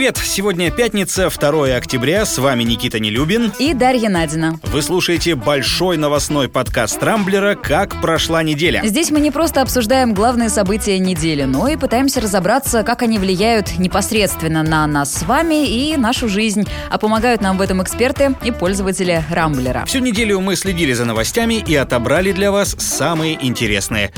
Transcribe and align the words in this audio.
привет! 0.00 0.16
Сегодня 0.16 0.70
пятница, 0.70 1.28
2 1.28 1.76
октября. 1.76 2.24
С 2.24 2.38
вами 2.38 2.62
Никита 2.62 2.98
Нелюбин. 2.98 3.52
И 3.58 3.74
Дарья 3.74 4.08
Надина. 4.08 4.58
Вы 4.62 4.80
слушаете 4.80 5.34
большой 5.34 5.98
новостной 5.98 6.48
подкаст 6.48 7.02
Рамблера 7.02 7.54
«Как 7.54 8.00
прошла 8.00 8.42
неделя». 8.42 8.80
Здесь 8.82 9.10
мы 9.10 9.20
не 9.20 9.30
просто 9.30 9.60
обсуждаем 9.60 10.14
главные 10.14 10.48
события 10.48 10.98
недели, 10.98 11.42
но 11.42 11.68
и 11.68 11.76
пытаемся 11.76 12.22
разобраться, 12.22 12.82
как 12.82 13.02
они 13.02 13.18
влияют 13.18 13.78
непосредственно 13.78 14.62
на 14.62 14.86
нас 14.86 15.12
с 15.12 15.22
вами 15.24 15.68
и 15.68 15.98
нашу 15.98 16.30
жизнь. 16.30 16.64
А 16.88 16.96
помогают 16.96 17.42
нам 17.42 17.58
в 17.58 17.60
этом 17.60 17.82
эксперты 17.82 18.34
и 18.42 18.52
пользователи 18.52 19.22
Рамблера. 19.30 19.84
Всю 19.84 19.98
неделю 19.98 20.40
мы 20.40 20.56
следили 20.56 20.94
за 20.94 21.04
новостями 21.04 21.62
и 21.66 21.74
отобрали 21.74 22.32
для 22.32 22.50
вас 22.50 22.74
самые 22.78 23.36
интересные. 23.46 24.10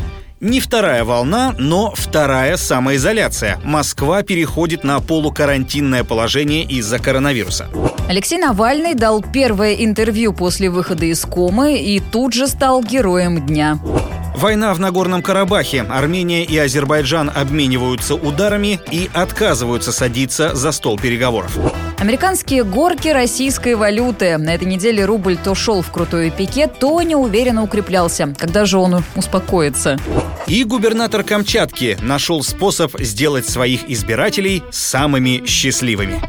Не 0.43 0.59
вторая 0.59 1.05
волна, 1.05 1.55
но 1.57 1.93
вторая 1.95 2.57
самоизоляция. 2.57 3.61
Москва 3.63 4.25
переходит 4.25 4.83
на 4.83 4.99
полукарантинное 4.99 6.03
положение 6.03 6.65
из-за 6.65 6.99
коронавируса. 6.99 7.69
Алексей 8.09 8.39
Навальный 8.39 8.95
дал 8.95 9.23
первое 9.23 9.75
интервью 9.75 10.33
после 10.33 10.69
выхода 10.69 11.05
из 11.05 11.21
комы 11.21 11.79
и 11.79 12.01
тут 12.01 12.33
же 12.33 12.49
стал 12.49 12.83
героем 12.83 13.47
дня. 13.47 13.79
Война 14.43 14.75
в 14.75 14.81
Нагорном 14.81 15.23
Карабахе. 15.23 15.83
Армения 15.83 16.45
и 16.45 16.59
Азербайджан 16.59 17.31
обмениваются 17.33 18.17
ударами 18.17 18.81
и 18.91 19.09
отказываются 19.15 19.93
садиться 19.93 20.53
за 20.57 20.73
стол 20.73 20.99
переговоров. 20.99 21.57
Американские 21.99 22.65
горки 22.65 23.07
российской 23.07 23.77
валюты. 23.77 24.37
На 24.39 24.57
этой 24.57 24.65
неделе 24.67 25.05
рубль 25.05 25.37
то 25.37 25.55
шел 25.55 25.81
в 25.81 25.93
крутой 25.93 26.33
пике, 26.33 26.67
то 26.67 27.01
неуверенно 27.03 27.63
укреплялся. 27.63 28.35
Когда 28.37 28.65
же 28.65 28.79
он 28.79 29.05
успокоится? 29.15 29.97
И 30.49 30.65
губернатор 30.65 31.23
Камчатки 31.23 31.97
нашел 32.03 32.43
способ 32.43 32.99
сделать 32.99 33.49
своих 33.49 33.89
избирателей 33.89 34.65
самыми 34.73 35.47
счастливыми. 35.47 36.21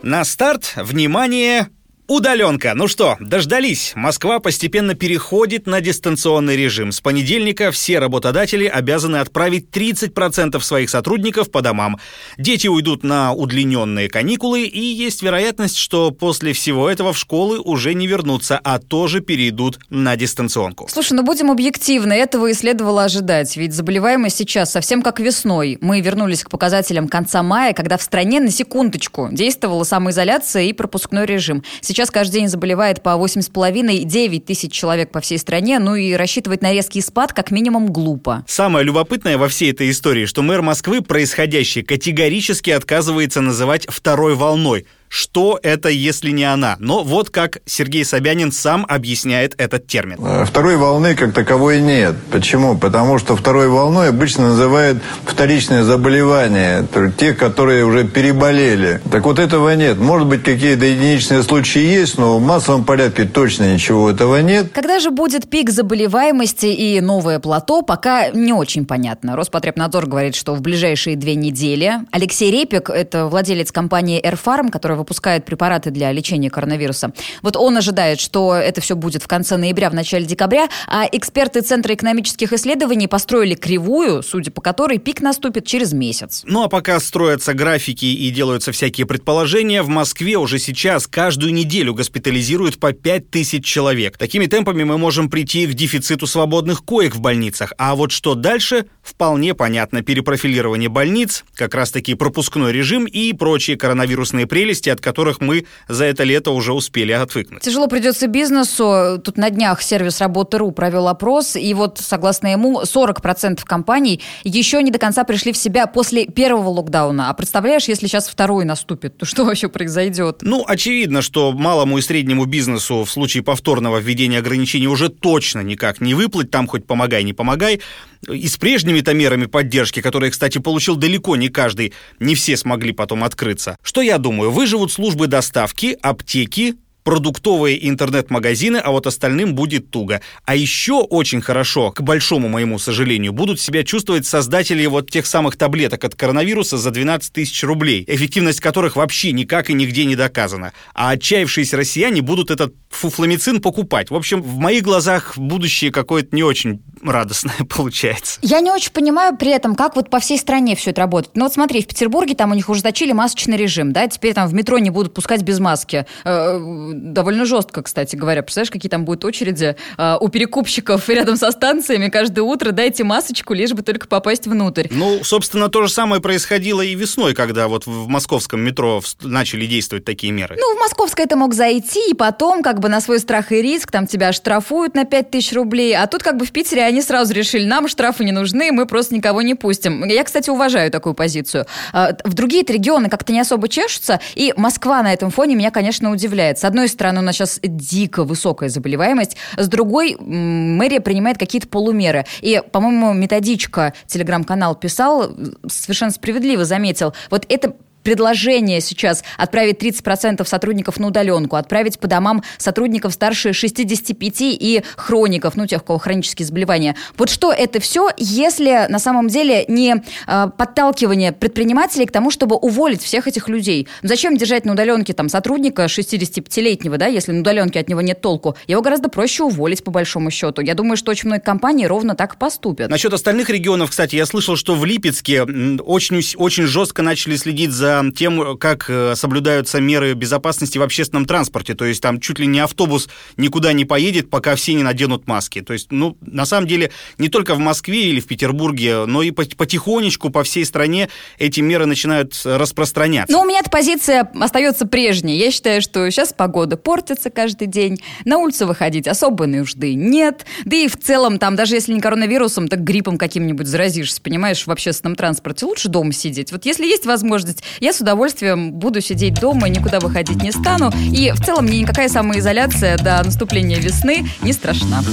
На 0.00 0.24
старт, 0.24 0.72
внимание, 0.76 1.68
Удаленка. 2.08 2.74
Ну 2.76 2.86
что, 2.86 3.16
дождались. 3.18 3.92
Москва 3.96 4.38
постепенно 4.38 4.94
переходит 4.94 5.66
на 5.66 5.80
дистанционный 5.80 6.56
режим. 6.56 6.92
С 6.92 7.00
понедельника 7.00 7.72
все 7.72 7.98
работодатели 7.98 8.66
обязаны 8.66 9.16
отправить 9.16 9.70
30% 9.72 10.60
своих 10.60 10.88
сотрудников 10.88 11.50
по 11.50 11.62
домам. 11.62 11.98
Дети 12.38 12.68
уйдут 12.68 13.02
на 13.02 13.32
удлиненные 13.32 14.08
каникулы, 14.08 14.62
и 14.62 14.78
есть 14.78 15.20
вероятность, 15.22 15.78
что 15.78 16.12
после 16.12 16.52
всего 16.52 16.88
этого 16.88 17.12
в 17.12 17.18
школы 17.18 17.58
уже 17.58 17.92
не 17.92 18.06
вернутся, 18.06 18.60
а 18.62 18.78
тоже 18.78 19.20
перейдут 19.20 19.80
на 19.90 20.14
дистанционку. 20.14 20.86
Слушай, 20.88 21.14
ну 21.14 21.24
будем 21.24 21.50
объективны, 21.50 22.12
этого 22.12 22.46
и 22.46 22.54
следовало 22.54 23.02
ожидать, 23.02 23.56
ведь 23.56 23.74
заболеваемость 23.74 24.36
сейчас 24.36 24.70
совсем 24.70 25.02
как 25.02 25.18
весной. 25.18 25.76
Мы 25.80 26.00
вернулись 26.00 26.44
к 26.44 26.50
показателям 26.50 27.08
конца 27.08 27.42
мая, 27.42 27.72
когда 27.72 27.96
в 27.96 28.02
стране 28.02 28.38
на 28.38 28.52
секундочку 28.52 29.28
действовала 29.32 29.82
самоизоляция 29.82 30.62
и 30.64 30.72
пропускной 30.72 31.26
режим. 31.26 31.64
Сейчас 31.80 31.95
каждый 32.10 32.34
день 32.40 32.48
заболевает 32.48 33.02
по 33.02 33.10
8,5-9 33.10 34.40
тысяч 34.40 34.72
человек 34.72 35.10
по 35.10 35.20
всей 35.20 35.38
стране, 35.38 35.78
ну 35.78 35.94
и 35.94 36.12
рассчитывать 36.12 36.60
на 36.60 36.72
резкий 36.72 37.00
спад 37.00 37.32
как 37.32 37.50
минимум 37.50 37.86
глупо. 37.86 38.44
Самое 38.46 38.84
любопытное 38.84 39.38
во 39.38 39.48
всей 39.48 39.72
этой 39.72 39.90
истории, 39.90 40.26
что 40.26 40.42
мэр 40.42 40.60
Москвы 40.60 41.00
происходящее 41.00 41.84
категорически 41.84 42.70
отказывается 42.70 43.40
называть 43.40 43.86
второй 43.88 44.34
волной 44.34 44.86
что 45.08 45.58
это, 45.62 45.88
если 45.88 46.30
не 46.30 46.44
она. 46.44 46.76
Но 46.78 47.02
вот 47.02 47.30
как 47.30 47.58
Сергей 47.66 48.04
Собянин 48.04 48.52
сам 48.52 48.84
объясняет 48.88 49.54
этот 49.58 49.86
термин. 49.86 50.18
Э, 50.20 50.44
второй 50.44 50.76
волны 50.76 51.14
как 51.14 51.32
таковой 51.32 51.80
нет. 51.80 52.14
Почему? 52.30 52.76
Потому 52.76 53.18
что 53.18 53.36
второй 53.36 53.68
волной 53.68 54.08
обычно 54.08 54.48
называют 54.48 54.98
вторичное 55.24 55.84
заболевание, 55.84 56.86
те, 57.16 57.32
которые 57.34 57.84
уже 57.84 58.04
переболели. 58.04 59.00
Так 59.10 59.24
вот 59.24 59.38
этого 59.38 59.74
нет. 59.74 59.98
Может 59.98 60.28
быть, 60.28 60.42
какие-то 60.42 60.84
единичные 60.84 61.42
случаи 61.42 61.82
есть, 61.82 62.18
но 62.18 62.38
в 62.38 62.42
массовом 62.42 62.84
порядке 62.84 63.24
точно 63.24 63.72
ничего 63.72 64.10
этого 64.10 64.40
нет. 64.40 64.70
Когда 64.72 64.98
же 64.98 65.10
будет 65.10 65.48
пик 65.48 65.70
заболеваемости 65.70 66.66
и 66.66 67.00
новое 67.00 67.38
плато, 67.38 67.82
пока 67.82 68.30
не 68.30 68.52
очень 68.52 68.86
понятно. 68.86 69.36
Роспотребнадзор 69.36 70.06
говорит, 70.06 70.34
что 70.34 70.54
в 70.54 70.60
ближайшие 70.60 71.16
две 71.16 71.34
недели. 71.34 71.94
Алексей 72.10 72.50
Репик, 72.50 72.90
это 72.90 73.26
владелец 73.26 73.72
компании 73.72 74.22
Airfarm, 74.22 74.70
который 74.70 74.95
которая 74.96 74.98
выпускает 74.98 75.44
препараты 75.44 75.90
для 75.90 76.12
лечения 76.12 76.50
коронавируса. 76.50 77.12
Вот 77.42 77.56
он 77.56 77.76
ожидает, 77.76 78.20
что 78.20 78.54
это 78.54 78.80
все 78.80 78.94
будет 78.94 79.22
в 79.22 79.28
конце 79.28 79.56
ноября, 79.56 79.90
в 79.90 79.94
начале 79.94 80.24
декабря, 80.24 80.68
а 80.86 81.06
эксперты 81.10 81.60
Центра 81.60 81.94
экономических 81.94 82.52
исследований 82.52 83.08
построили 83.08 83.54
кривую, 83.54 84.22
судя 84.22 84.50
по 84.50 84.60
которой 84.60 84.98
пик 84.98 85.20
наступит 85.20 85.66
через 85.66 85.92
месяц. 85.92 86.42
Ну 86.46 86.62
а 86.62 86.68
пока 86.68 86.98
строятся 87.00 87.54
графики 87.54 88.06
и 88.06 88.30
делаются 88.30 88.72
всякие 88.72 89.06
предположения, 89.06 89.82
в 89.82 89.88
Москве 89.88 90.36
уже 90.36 90.58
сейчас 90.58 91.06
каждую 91.06 91.52
неделю 91.52 91.94
госпитализируют 91.94 92.78
по 92.78 92.92
5 92.92 93.30
тысяч 93.30 93.64
человек. 93.64 94.16
Такими 94.16 94.46
темпами 94.46 94.84
мы 94.84 94.98
можем 94.98 95.28
прийти 95.28 95.66
к 95.66 95.74
дефициту 95.74 96.26
свободных 96.26 96.84
коек 96.84 97.14
в 97.14 97.20
больницах. 97.20 97.72
А 97.78 97.94
вот 97.94 98.12
что 98.12 98.34
дальше, 98.34 98.86
вполне 99.02 99.54
понятно. 99.54 100.02
Перепрофилирование 100.02 100.88
больниц, 100.88 101.44
как 101.54 101.74
раз-таки 101.74 102.14
пропускной 102.14 102.72
режим 102.72 103.06
и 103.06 103.32
прочие 103.32 103.76
коронавирусные 103.76 104.46
прелести, 104.46 104.85
от 104.90 105.00
которых 105.00 105.40
мы 105.40 105.66
за 105.88 106.04
это 106.04 106.24
лето 106.24 106.50
уже 106.50 106.72
успели 106.72 107.12
отвыкнуть. 107.12 107.62
Тяжело 107.62 107.86
придется 107.86 108.26
бизнесу. 108.26 109.20
Тут 109.24 109.36
на 109.36 109.50
днях 109.50 109.82
сервис 109.82 110.20
Работы.ру 110.20 110.72
провел 110.72 111.08
опрос, 111.08 111.56
и 111.56 111.72
вот, 111.74 111.98
согласно 111.98 112.48
ему, 112.48 112.82
40% 112.82 113.60
компаний 113.64 114.20
еще 114.44 114.82
не 114.82 114.90
до 114.90 114.98
конца 114.98 115.24
пришли 115.24 115.52
в 115.52 115.56
себя 115.56 115.86
после 115.86 116.26
первого 116.26 116.68
локдауна. 116.68 117.30
А 117.30 117.34
представляешь, 117.34 117.84
если 117.84 118.06
сейчас 118.06 118.28
второй 118.28 118.64
наступит, 118.64 119.16
то 119.18 119.26
что 119.26 119.44
вообще 119.44 119.68
произойдет? 119.68 120.38
Ну, 120.42 120.64
очевидно, 120.66 121.22
что 121.22 121.52
малому 121.52 121.98
и 121.98 122.02
среднему 122.02 122.44
бизнесу 122.44 123.04
в 123.04 123.10
случае 123.10 123.42
повторного 123.42 123.98
введения 123.98 124.38
ограничений 124.38 124.88
уже 124.88 125.08
точно 125.08 125.60
никак 125.60 126.00
не 126.00 126.14
выплыть, 126.14 126.50
там 126.50 126.66
хоть 126.66 126.86
помогай, 126.86 127.24
не 127.24 127.32
помогай. 127.32 127.80
И 128.28 128.48
с 128.48 128.56
прежними-то 128.56 129.14
мерами 129.14 129.46
поддержки, 129.46 130.00
которые, 130.00 130.30
кстати, 130.30 130.58
получил 130.58 130.96
далеко 130.96 131.36
не 131.36 131.48
каждый, 131.48 131.92
не 132.18 132.34
все 132.34 132.56
смогли 132.56 132.92
потом 132.92 133.24
открыться. 133.24 133.76
Что 133.82 134.00
я 134.00 134.18
думаю? 134.18 134.50
Выживут 134.50 134.75
службы 134.92 135.26
доставки, 135.26 135.96
аптеки, 136.02 136.76
продуктовые 137.06 137.88
интернет-магазины, 137.88 138.78
а 138.78 138.90
вот 138.90 139.06
остальным 139.06 139.54
будет 139.54 139.92
туго. 139.92 140.20
А 140.44 140.56
еще 140.56 140.94
очень 141.02 141.40
хорошо, 141.40 141.92
к 141.92 142.00
большому 142.00 142.48
моему 142.48 142.80
сожалению, 142.80 143.32
будут 143.32 143.60
себя 143.60 143.84
чувствовать 143.84 144.26
создатели 144.26 144.84
вот 144.86 145.08
тех 145.08 145.24
самых 145.24 145.56
таблеток 145.56 146.02
от 146.02 146.16
коронавируса 146.16 146.78
за 146.78 146.90
12 146.90 147.32
тысяч 147.32 147.62
рублей, 147.62 148.02
эффективность 148.08 148.58
которых 148.58 148.96
вообще 148.96 149.30
никак 149.30 149.70
и 149.70 149.74
нигде 149.74 150.04
не 150.04 150.16
доказана. 150.16 150.72
А 150.94 151.10
отчаявшиеся 151.10 151.76
россияне 151.76 152.22
будут 152.22 152.50
этот 152.50 152.74
фуфламицин 152.90 153.60
покупать. 153.60 154.10
В 154.10 154.14
общем, 154.14 154.42
в 154.42 154.58
моих 154.58 154.82
глазах 154.82 155.36
будущее 155.36 155.92
какое-то 155.92 156.34
не 156.34 156.42
очень 156.42 156.82
радостное 157.02 157.56
получается. 157.68 158.38
Я 158.42 158.60
не 158.60 158.70
очень 158.70 158.92
понимаю 158.92 159.36
при 159.36 159.50
этом, 159.50 159.74
как 159.74 159.96
вот 159.96 160.10
по 160.10 160.20
всей 160.20 160.38
стране 160.38 160.76
все 160.76 160.90
это 160.90 161.02
работает. 161.02 161.36
Ну 161.36 161.44
вот 161.44 161.52
смотри, 161.52 161.82
в 161.82 161.86
Петербурге 161.86 162.34
там 162.34 162.52
у 162.52 162.54
них 162.54 162.68
ужесточили 162.68 163.12
масочный 163.12 163.56
режим, 163.56 163.92
да, 163.92 164.06
теперь 164.08 164.34
там 164.34 164.48
в 164.48 164.54
метро 164.54 164.78
не 164.78 164.90
будут 164.90 165.14
пускать 165.14 165.42
без 165.42 165.58
маски 165.58 166.06
э, 166.24 166.92
довольно 166.94 167.44
жестко, 167.44 167.82
кстати 167.82 168.16
говоря. 168.16 168.42
Представляешь, 168.42 168.70
какие 168.70 168.90
там 168.90 169.04
будут 169.04 169.24
очереди 169.24 169.76
э, 169.98 170.16
у 170.20 170.28
перекупщиков 170.28 171.08
рядом 171.08 171.36
со 171.36 171.50
станциями 171.50 172.08
каждое 172.08 172.42
утро 172.42 172.72
дайте 172.72 173.04
масочку, 173.04 173.54
лишь 173.54 173.72
бы 173.72 173.82
только 173.82 174.06
попасть 174.08 174.46
внутрь. 174.46 174.86
Ну, 174.90 175.22
собственно, 175.22 175.68
то 175.68 175.82
же 175.82 175.92
самое 175.92 176.20
происходило 176.22 176.80
и 176.82 176.94
весной, 176.94 177.34
когда 177.34 177.68
вот 177.68 177.86
в 177.86 178.08
московском 178.08 178.60
метро 178.60 179.02
начали 179.22 179.66
действовать 179.66 180.04
такие 180.04 180.32
меры. 180.32 180.56
Ну, 180.58 180.76
в 180.76 180.80
московское 180.80 181.26
это 181.26 181.36
мог 181.36 181.54
зайти, 181.54 182.10
и 182.10 182.14
потом 182.14 182.62
как 182.62 182.75
бы 182.80 182.88
на 182.88 183.00
свой 183.00 183.18
страх 183.18 183.52
и 183.52 183.62
риск 183.62 183.90
там 183.90 184.06
тебя 184.06 184.32
штрафуют 184.32 184.94
на 184.94 185.04
5000 185.04 185.52
рублей, 185.52 185.96
а 185.96 186.06
тут 186.06 186.22
как 186.22 186.36
бы 186.36 186.44
в 186.44 186.52
Питере 186.52 186.82
они 186.82 187.02
сразу 187.02 187.32
решили, 187.32 187.64
нам 187.64 187.88
штрафы 187.88 188.24
не 188.24 188.32
нужны, 188.32 188.72
мы 188.72 188.86
просто 188.86 189.14
никого 189.14 189.42
не 189.42 189.54
пустим. 189.54 190.04
Я, 190.04 190.24
кстати, 190.24 190.50
уважаю 190.50 190.90
такую 190.90 191.14
позицию. 191.14 191.66
А, 191.92 192.12
в 192.24 192.34
другие 192.34 192.64
регионы 192.64 193.08
как-то 193.08 193.32
не 193.32 193.40
особо 193.40 193.68
чешутся, 193.68 194.20
и 194.34 194.52
Москва 194.56 195.02
на 195.02 195.12
этом 195.12 195.30
фоне 195.30 195.54
меня, 195.54 195.70
конечно, 195.70 196.10
удивляет. 196.10 196.58
С 196.58 196.64
одной 196.64 196.88
стороны, 196.88 197.20
у 197.20 197.22
нас 197.22 197.36
сейчас 197.36 197.60
дико 197.62 198.24
высокая 198.24 198.68
заболеваемость, 198.68 199.36
с 199.56 199.68
другой 199.68 200.16
мэрия 200.20 201.00
принимает 201.00 201.38
какие-то 201.38 201.68
полумеры. 201.68 202.26
И, 202.40 202.62
по-моему, 202.72 203.12
методичка, 203.12 203.92
телеграм-канал 204.06 204.74
писал, 204.74 205.34
совершенно 205.68 206.10
справедливо 206.10 206.64
заметил, 206.64 207.14
вот 207.30 207.46
это 207.48 207.74
предложение 208.06 208.80
сейчас 208.80 209.24
отправить 209.36 209.82
30% 209.82 210.46
сотрудников 210.46 211.00
на 211.00 211.08
удаленку, 211.08 211.56
отправить 211.56 211.98
по 211.98 212.06
домам 212.06 212.44
сотрудников 212.56 213.12
старше 213.12 213.52
65 213.52 214.36
и 214.42 214.84
хроников, 214.94 215.56
ну, 215.56 215.66
тех, 215.66 215.82
у 215.82 215.86
кого 215.86 215.98
хронические 215.98 216.46
заболевания. 216.46 216.94
Вот 217.18 217.30
что 217.30 217.52
это 217.52 217.80
все, 217.80 218.10
если 218.16 218.86
на 218.88 219.00
самом 219.00 219.26
деле 219.26 219.64
не 219.66 219.96
э, 220.28 220.46
подталкивание 220.56 221.32
предпринимателей 221.32 222.06
к 222.06 222.12
тому, 222.12 222.30
чтобы 222.30 222.54
уволить 222.54 223.02
всех 223.02 223.26
этих 223.26 223.48
людей? 223.48 223.88
Зачем 224.04 224.36
держать 224.36 224.64
на 224.64 224.74
удаленке 224.74 225.12
там 225.12 225.28
сотрудника 225.28 225.86
65-летнего, 225.86 226.98
да, 226.98 227.06
если 227.06 227.32
на 227.32 227.40
удаленке 227.40 227.80
от 227.80 227.88
него 227.88 228.02
нет 228.02 228.20
толку? 228.20 228.54
Его 228.68 228.82
гораздо 228.82 229.08
проще 229.08 229.42
уволить, 229.42 229.82
по 229.82 229.90
большому 229.90 230.30
счету. 230.30 230.62
Я 230.62 230.74
думаю, 230.74 230.96
что 230.96 231.10
очень 231.10 231.26
многие 231.26 231.42
компании 231.42 231.86
ровно 231.86 232.14
так 232.14 232.38
поступят. 232.38 232.88
Насчет 232.88 233.12
остальных 233.12 233.50
регионов, 233.50 233.90
кстати, 233.90 234.14
я 234.14 234.26
слышал, 234.26 234.54
что 234.54 234.76
в 234.76 234.84
Липецке 234.84 235.42
очень, 235.42 236.22
очень 236.36 236.66
жестко 236.66 237.02
начали 237.02 237.34
следить 237.34 237.72
за 237.72 237.95
за 238.02 238.10
тем, 238.12 238.56
как 238.58 238.86
э, 238.88 239.14
соблюдаются 239.14 239.80
меры 239.80 240.14
безопасности 240.14 240.78
в 240.78 240.82
общественном 240.82 241.26
транспорте. 241.26 241.74
То 241.74 241.84
есть 241.84 242.02
там 242.02 242.20
чуть 242.20 242.38
ли 242.38 242.46
не 242.46 242.60
автобус 242.60 243.08
никуда 243.36 243.72
не 243.72 243.84
поедет, 243.84 244.30
пока 244.30 244.54
все 244.54 244.74
не 244.74 244.82
наденут 244.82 245.26
маски. 245.26 245.60
То 245.60 245.72
есть, 245.72 245.92
ну, 245.92 246.16
на 246.20 246.46
самом 246.46 246.66
деле, 246.66 246.90
не 247.18 247.28
только 247.28 247.54
в 247.54 247.58
Москве 247.58 248.08
или 248.08 248.20
в 248.20 248.26
Петербурге, 248.26 249.06
но 249.06 249.22
и 249.22 249.30
потихонечку 249.30 250.30
по 250.30 250.42
всей 250.42 250.64
стране 250.64 251.08
эти 251.38 251.60
меры 251.60 251.86
начинают 251.86 252.40
распространяться. 252.44 253.32
Ну, 253.32 253.42
у 253.42 253.44
меня 253.46 253.60
эта 253.60 253.70
позиция 253.70 254.30
остается 254.40 254.86
прежней. 254.86 255.36
Я 255.38 255.50
считаю, 255.50 255.82
что 255.82 256.08
сейчас 256.10 256.32
погода 256.32 256.76
портится 256.76 257.30
каждый 257.30 257.66
день, 257.66 258.00
на 258.24 258.38
улицу 258.38 258.66
выходить 258.66 259.06
особой 259.08 259.46
нужды 259.46 259.94
нет, 259.94 260.46
да 260.64 260.76
и 260.76 260.88
в 260.88 260.96
целом 260.98 261.38
там, 261.38 261.56
даже 261.56 261.74
если 261.74 261.92
не 261.92 262.00
коронавирусом, 262.00 262.68
так 262.68 262.82
гриппом 262.82 263.18
каким-нибудь 263.18 263.66
заразишься, 263.66 264.20
понимаешь, 264.20 264.66
в 264.66 264.70
общественном 264.70 265.16
транспорте, 265.16 265.66
лучше 265.66 265.88
дома 265.88 266.12
сидеть. 266.12 266.52
Вот 266.52 266.66
если 266.66 266.86
есть 266.86 267.06
возможность, 267.06 267.62
я 267.86 267.92
с 267.92 268.00
удовольствием 268.00 268.72
буду 268.72 269.00
сидеть 269.00 269.34
дома, 269.34 269.68
никуда 269.68 270.00
выходить 270.00 270.42
не 270.42 270.50
стану, 270.50 270.90
и 271.12 271.30
в 271.30 271.40
целом 271.40 271.66
мне 271.66 271.78
никакая 271.78 272.08
самоизоляция 272.08 272.98
до 272.98 273.22
наступления 273.22 273.78
весны 273.78 274.28
не 274.42 274.52
страшна. 274.52 275.04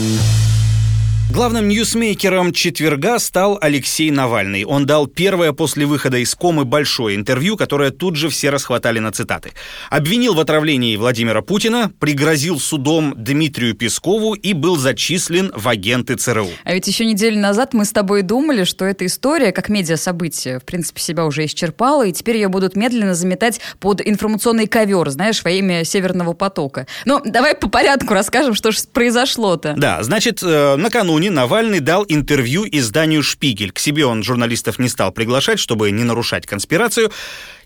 Главным 1.31 1.67
ньюсмейкером 1.67 2.51
четверга 2.51 3.17
стал 3.17 3.57
Алексей 3.59 4.11
Навальный. 4.11 4.65
Он 4.65 4.85
дал 4.85 5.07
первое 5.07 5.51
после 5.51 5.87
выхода 5.87 6.17
из 6.17 6.35
комы 6.35 6.63
большое 6.63 7.15
интервью, 7.15 7.57
которое 7.57 7.89
тут 7.89 8.17
же 8.17 8.29
все 8.29 8.51
расхватали 8.51 8.99
на 8.99 9.11
цитаты. 9.11 9.53
Обвинил 9.89 10.35
в 10.35 10.39
отравлении 10.39 10.95
Владимира 10.95 11.41
Путина, 11.41 11.91
пригрозил 11.99 12.59
судом 12.59 13.15
Дмитрию 13.17 13.73
Пескову 13.73 14.35
и 14.35 14.53
был 14.53 14.75
зачислен 14.75 15.51
в 15.55 15.67
агенты 15.67 16.15
ЦРУ. 16.15 16.49
А 16.65 16.73
ведь 16.73 16.87
еще 16.87 17.03
неделю 17.03 17.39
назад 17.39 17.73
мы 17.73 17.85
с 17.85 17.91
тобой 17.91 18.21
думали, 18.21 18.63
что 18.63 18.85
эта 18.85 19.05
история, 19.07 19.51
как 19.51 19.69
медиа-событие, 19.69 20.59
в 20.59 20.63
принципе, 20.65 21.01
себя 21.01 21.25
уже 21.25 21.45
исчерпала, 21.45 22.05
и 22.05 22.11
теперь 22.11 22.35
ее 22.35 22.49
будут 22.49 22.75
медленно 22.75 23.15
заметать 23.15 23.59
под 23.79 24.05
информационный 24.05 24.67
ковер, 24.67 25.09
знаешь, 25.09 25.43
во 25.43 25.49
имя 25.49 25.83
Северного 25.83 26.33
потока. 26.33 26.85
Но 27.05 27.21
ну, 27.23 27.31
давай 27.31 27.55
по 27.55 27.69
порядку 27.69 28.13
расскажем, 28.13 28.53
что 28.53 28.71
же 28.71 28.79
произошло-то. 28.91 29.73
Да, 29.77 30.03
значит, 30.03 30.43
э, 30.43 30.75
накануне 30.75 31.12
накануне 31.13 31.29
Навальный 31.29 31.79
дал 31.79 32.05
интервью 32.07 32.65
изданию 32.71 33.21
«Шпигель». 33.21 33.71
К 33.71 33.77
себе 33.77 34.03
он 34.03 34.23
журналистов 34.23 34.79
не 34.79 34.89
стал 34.89 35.11
приглашать, 35.11 35.59
чтобы 35.59 35.91
не 35.91 36.03
нарушать 36.03 36.47
конспирацию, 36.47 37.11